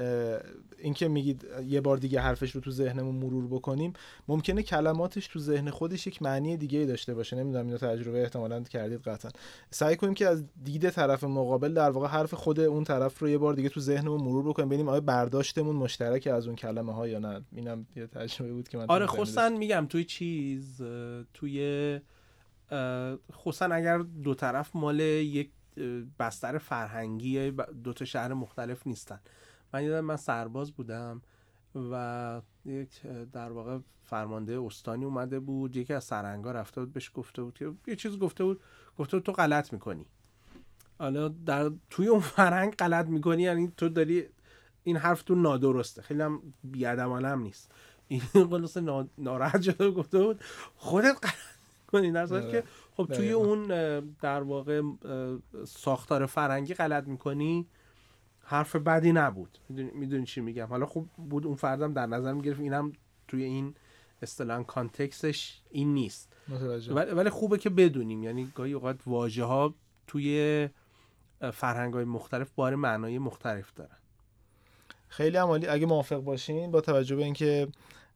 [0.79, 3.93] اینکه میگید یه بار دیگه حرفش رو تو ذهنمون مرور بکنیم
[4.29, 9.01] ممکنه کلماتش تو ذهن خودش یک معنی دیگه داشته باشه نمی‌دونم اینو تجربه احتمالاً کردید
[9.01, 9.31] قطعا
[9.71, 13.39] سعی کنیم که از دید طرف مقابل در واقع حرف خود اون طرف رو یه
[13.39, 17.19] بار دیگه تو ذهنمون مرور بکنیم ببینیم آیا برداشتمون مشترک از اون کلمه ها یا
[17.19, 20.83] نه؟ اینم یه تجربه بود که من آره خصوصا میگم توی چیز
[21.35, 22.01] توی
[23.33, 25.51] خصوصا اگر دو طرف مال یک
[26.19, 27.51] بستر فرهنگی
[27.85, 29.21] دو تا شهر مختلف نیستن.
[29.75, 31.23] من یادم من سرباز بودم
[31.75, 33.03] و یک
[33.33, 35.77] در واقع فرمانده استانی اومده بود.
[35.77, 38.61] یکی از سرنگا رفته بود بهش گفته بود که یه چیز گفته بود
[38.99, 40.07] گفته بود تو غلط می‌کنی.
[40.99, 44.25] حالا در توی اون فرهنگ غلط می‌کنی یعنی تو داری
[44.97, 46.03] حرف تو نادرسته.
[46.03, 47.73] خیلی هم بیادمانه هم نیست.
[48.09, 48.21] این
[48.51, 48.77] خلاص
[49.19, 50.41] ناراحت شده گفته بود
[50.77, 51.35] خودت غلط
[51.87, 52.65] کنی در که آره.
[52.97, 53.67] خب توی اون
[54.21, 54.83] در واقع
[55.65, 57.67] ساختار فرنگی غلط می‌کنی
[58.45, 59.59] حرف بدی نبود.
[59.69, 60.67] می‌دونی چی میگم.
[60.67, 62.61] حالا خوب بود اون فردم در نظر می‌گرفت.
[62.61, 62.93] اینم
[63.29, 63.75] توی این
[64.23, 66.33] اصطلاحا کانتکستش این نیست.
[66.91, 68.23] ولی خوبه که بدونیم.
[68.23, 69.75] یعنی گاهی اوقات واژه ها
[70.07, 70.69] توی
[71.53, 73.97] فرهنگ های مختلف بار معنای مختلف دارن.
[75.13, 77.69] خیلی عمالی اگه موافق باشین با توجه به اینکه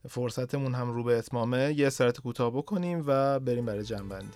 [0.08, 4.26] فرصتمون هم رو به اتمامه یه سرت کوتاه بکنیم و بریم برای جنبندی.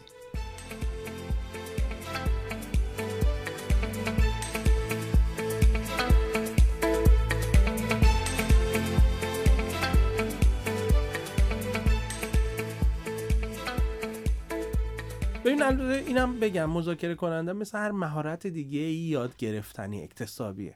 [15.44, 20.74] ببین اینم بگم مذاکره کننده مثل هر مهارت دیگه یاد گرفتنی اکتسابیه.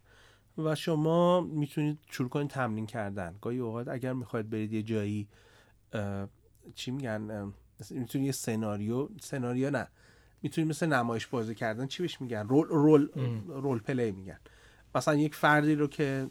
[0.58, 3.34] و شما می‌تونید شروع کنید تمرین کردن.
[3.42, 5.28] گاهی اوقات اگر می‌خواید برید یه جایی
[6.74, 7.52] چی میگن
[7.90, 9.88] می‌تونید یه سناریو سناریو نه
[10.42, 13.08] می‌تونید مثل نمایش بازی کردن چی بهش میگن؟ رول رول
[13.48, 14.38] رول پلی میگن.
[14.94, 16.30] مثلا یک فردی رو که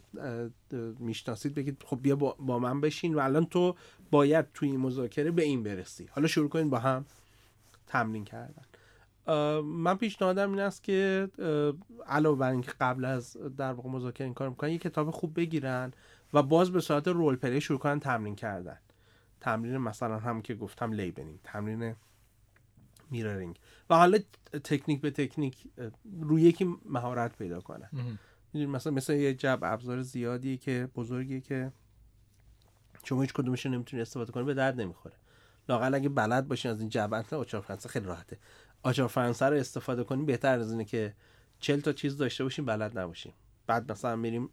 [0.99, 3.75] می‌شناسید بگید خب بیا با من بشین و الان تو
[4.11, 6.09] باید توی این مذاکره به این برسی.
[6.11, 7.05] حالا شروع کنید با هم
[7.87, 8.63] تمرین کردن.
[9.63, 11.29] من پیشنهادم این است که
[12.07, 15.91] علاوه بر اینکه قبل از در واقع مذاکره این کار می‌کنن یه کتاب خوب بگیرن
[16.33, 18.77] و باز به صورت role play شروع کنن تمرین کردن.
[19.41, 21.95] تمرین مثلا هم که گفتم labeling تمرین
[23.11, 23.59] mirroring.
[23.89, 24.19] و حالا
[24.63, 25.67] تکنیک به تکنیک
[26.21, 27.89] روی یکی مهارت پیدا کنن.
[28.53, 31.71] مثلا مثلا یه جعبه ابزار زیادی که بزرگی که
[33.03, 35.15] شما هیچ کدومش نمی‌تونی استفاده کنی به درد نمی‌خوره.
[35.69, 38.37] لاقل اگه بلد باشین از این جعبه فرانسه خیلی راحته.
[38.83, 41.13] آچار فرانسه رو استفاده کنیم بهتر از اینه که
[41.59, 43.33] چل تا چیز داشته باشیم بلد نباشیم.
[43.67, 44.49] بعد مثلا میریم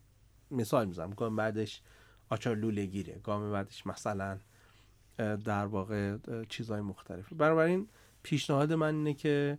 [0.50, 1.82] مثال می‌زنم گام بعدش
[2.28, 3.20] آچار لوله گیره.
[3.24, 4.38] گام بعدش مثلا
[5.18, 6.16] در واقع
[6.48, 7.88] چیزهای مختلف بنابراین
[8.22, 9.58] پیشنهاد من اینه که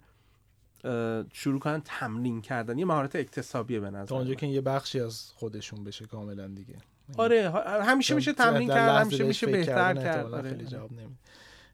[1.33, 2.77] شروع کنن تمرین کردن.
[2.77, 6.75] یه مهارت اکتسابیه به نظر اونجا که یه بخشی از خودشون بشه کاملا دیگه.
[7.17, 7.51] آره
[7.83, 10.33] همیشه میشه تمرین کرد همیشه میشه بهتر کرد.
[10.33, 10.49] آره.
[10.49, 11.15] خیلی جواب نمیده.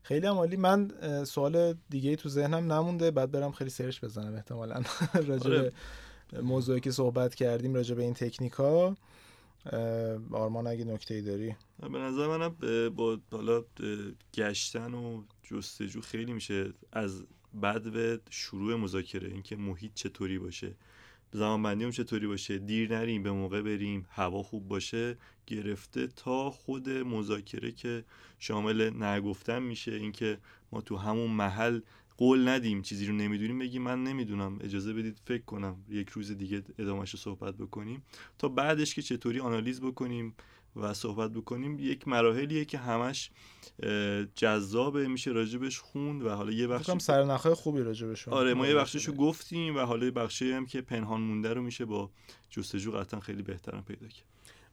[0.07, 0.55] خیلی عالی.
[0.55, 0.91] من
[1.23, 4.81] سوال دیگه تو ذهنم نمونده بعد برم خیلی سرچ بزنم احتمالا.
[5.27, 6.41] راجع به آره.
[6.41, 8.95] موضوعی که صحبت کردیم راجع به این تکنیکا
[10.31, 12.55] آرمان اگه نکته ای داری به نظر منم
[12.89, 13.63] با حالا
[14.33, 19.29] گشتن و جستجو خیلی میشه از بعد به شروع مذاکره.
[19.29, 20.75] اینکه محیط چطوری باشه.
[21.31, 25.17] زمان بندی چطوری باشه؟ دیر نریم به موقع بریم هوا خوب باشه
[25.47, 28.03] گرفته تا خود مذاکره که
[28.39, 29.91] شامل نگفتن میشه.
[29.91, 30.37] اینکه
[30.71, 31.79] ما تو همون محل
[32.17, 34.59] قول ندیم چیزی رو نمی‌دونیم بگیم من نمی‌دونم.
[34.61, 38.03] اجازه بدید فکر کنم یک روز دیگه ادامهش رو صحبت بکنیم.
[38.37, 40.35] تا بعدش که چطوری آنالیز بکنیم.
[40.81, 43.31] و صحبت بکنیم یک مراحلیه که همش
[44.35, 49.13] جذابه میشه راجبش خوند و حالا یه بخش سرنخهای خوبی راجبش آره ما یه بخششو
[49.13, 52.09] گفتیم و حالا یه بخشی هم که پنهان مونده رو میشه با
[52.49, 54.25] جستجو قطعا خیلی بهترم پیدا کرد.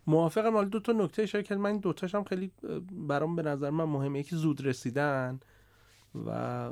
[0.06, 0.52] موافقم.
[0.52, 2.50] حالا دو تا نکته اشاره کرد من دو هم خیلی
[2.92, 4.20] برام به نظر من مهمه.
[4.20, 5.40] یکی زود رسیدن
[6.26, 6.70] و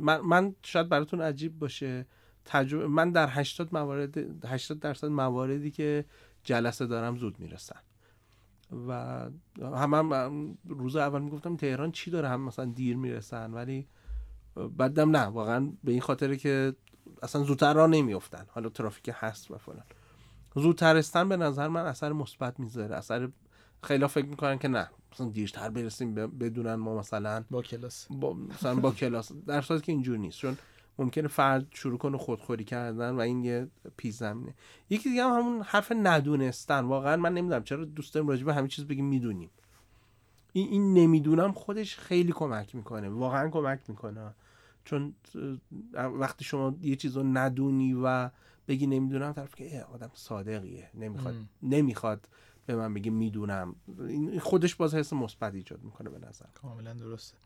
[0.00, 2.06] من, من شاید براتون عجیب باشه.
[2.44, 6.04] تجربه من در 80 موارد 80 درصد مواردی که
[6.44, 7.80] جلسه دارم زود می‌رسن.
[8.88, 8.92] و
[9.76, 13.88] هم, هم روز اول می‌گفتم تهران چی داره؟ هم مثلا دیر می‌رسن ولی
[14.76, 15.24] بعدم نه.
[15.24, 16.74] واقعا به این خاطره که
[17.22, 18.46] اصلا زودتر را نمیافتن.
[18.48, 19.84] حالا ترافیک هست و فلان.
[20.54, 22.96] زودتر به نظر من اثر مثبت می‌ذاره.
[22.96, 23.28] اثر
[23.82, 24.90] خیلی فکر می‌کنن که نه.
[25.12, 28.06] مثلا دیرتر برسیم بدونن ما مثلا با کلاس.
[28.10, 29.32] با مثلا با کلاس.
[29.32, 30.38] در صورتی که اینجور نیست.
[30.38, 30.56] چون
[30.98, 34.54] ممکنه فرد شروع کنه خودخوری کردن و این یه پیش زمینه.
[34.90, 36.80] یکی دیگه هم همون حرف ندونستن.
[36.80, 37.64] واقعا من نمی‌دونم.
[37.64, 39.50] چرا دوست داریم راجع به همه چیز بگیم؟ می‌دونیم.
[40.52, 43.08] این این نمی‌دونم خودش خیلی کمک می‌کنه.
[43.08, 44.34] واقعا کمک می‌کنه.
[44.84, 45.14] چون
[45.94, 48.30] وقتی شما یه چیز رو ندونی و
[48.68, 50.90] بگی نمی‌دونم طرف که آدم صادقیه.
[50.94, 52.28] نمی‌خواد نمی‌خواد
[52.66, 53.74] به من بگه می‌دونم.
[53.98, 56.46] این خودش باز حس مثبت ایجاد می‌کنه به نظر.
[56.54, 57.36] کاملا درسته.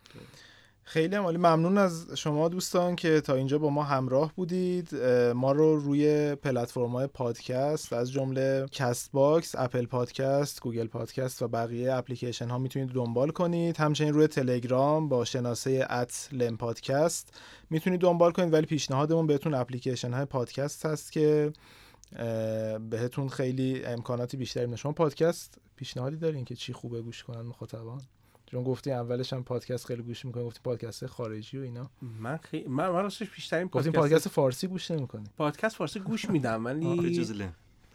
[0.89, 1.39] خیلی عالی.
[1.39, 4.95] ممنون از شما دوستان که تا اینجا با ما همراه بودید.
[5.35, 11.95] ما رو روی پلتفرم های پادکست از جمله Castbox، Apple Podcast، Google Podcast و بقیه
[11.95, 13.77] اپلیکیشن ها می‌تونید دنبال کنید.
[13.77, 20.13] همچنین روی تلگرام با شناسه at لم پادکست می‌تونید دنبال کنید ولی پیشنهادمون بهتون اپلیکیشن
[20.13, 21.53] های پادکست هست که
[22.91, 28.01] بهتون خیلی امکاناتی بیشتری شما پادکست پیشنهادی دارین که چی خوبه گوش کنن مخاطبان؟
[28.51, 31.91] چون گفتی اولش هم پادکست خیلی گوش می‌کنی گفتی پادکست خارجی و اینا.
[32.03, 35.25] من خیلی من, من راستش بیشترین پادکست پادکست فارسی گوش نمی‌کنی.
[35.37, 36.87] پادکست فارسی گوش میدم ولی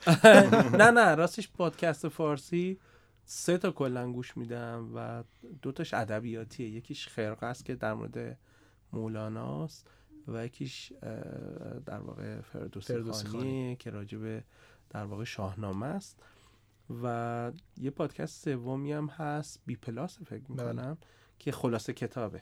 [0.80, 2.80] نه نه راستش پادکست فارسی
[3.26, 5.24] سه تا کلا گوش میدم و
[5.62, 6.70] دو تاش ادبیاتیه.
[6.70, 8.38] یکیش خرقه است که در مورد
[8.92, 9.88] مولاناست
[10.28, 10.94] و یکیش
[11.86, 14.40] در واقع فردوسی خانی که راجع
[14.90, 16.20] در واقع شاهنامه است.
[17.04, 20.98] و یه پادکست سومی هم هست بی پلاس فکر می‌کنم بله.
[21.40, 22.42] که خلاصه کتابه.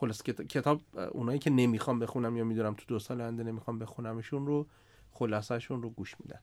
[0.00, 0.80] خلاصه کتاب
[1.12, 4.66] اونایی که نمی‌خوام بخونم یا می‌دونم تو دو سال آینده نمی‌خوام بخونمشون رو
[5.10, 6.40] خلاصهشون رو گوش میدن.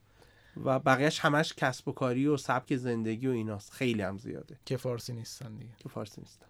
[0.64, 3.72] و بقیهش همش کسب و کاری و سبک زندگی و ایناست.
[3.72, 4.58] خیلی هم زیاده.
[4.64, 5.72] که فارسی نیستن دیگه.
[5.78, 6.46] که فارسی نیستن.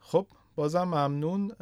[0.00, 1.52] خب بازم ممنون.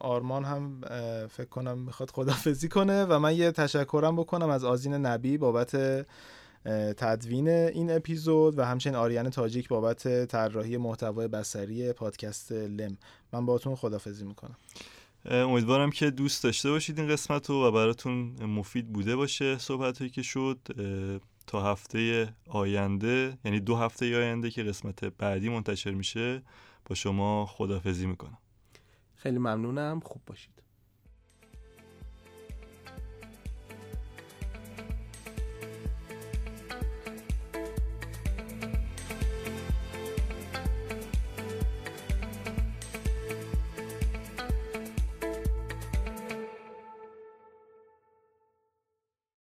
[0.00, 0.80] آرمان هم
[1.26, 5.76] فکر کنم می‌خواد خدافزی کنه و من یه تشکرم بکنم از آزین نبی بابت
[6.96, 12.96] تدوین این اپیزود و همچنین آریان تاجیک بابت طراحی محتوای بصری پادکست لم.
[13.32, 14.56] من باهاتون خدافزی می‌کنم.
[15.24, 20.10] امیدوارم که دوست داشته باشید این قسمت رو و براتون مفید بوده باشه صحبت هایی
[20.10, 20.58] که شد.
[21.46, 26.42] تا هفته آینده یعنی دو هفته آینده که قسمت بعدی منتشر میشه
[26.86, 28.38] با شما خدافزی می‌کنم.
[29.14, 30.00] خیلی ممنونم.
[30.04, 30.63] خوب باشید.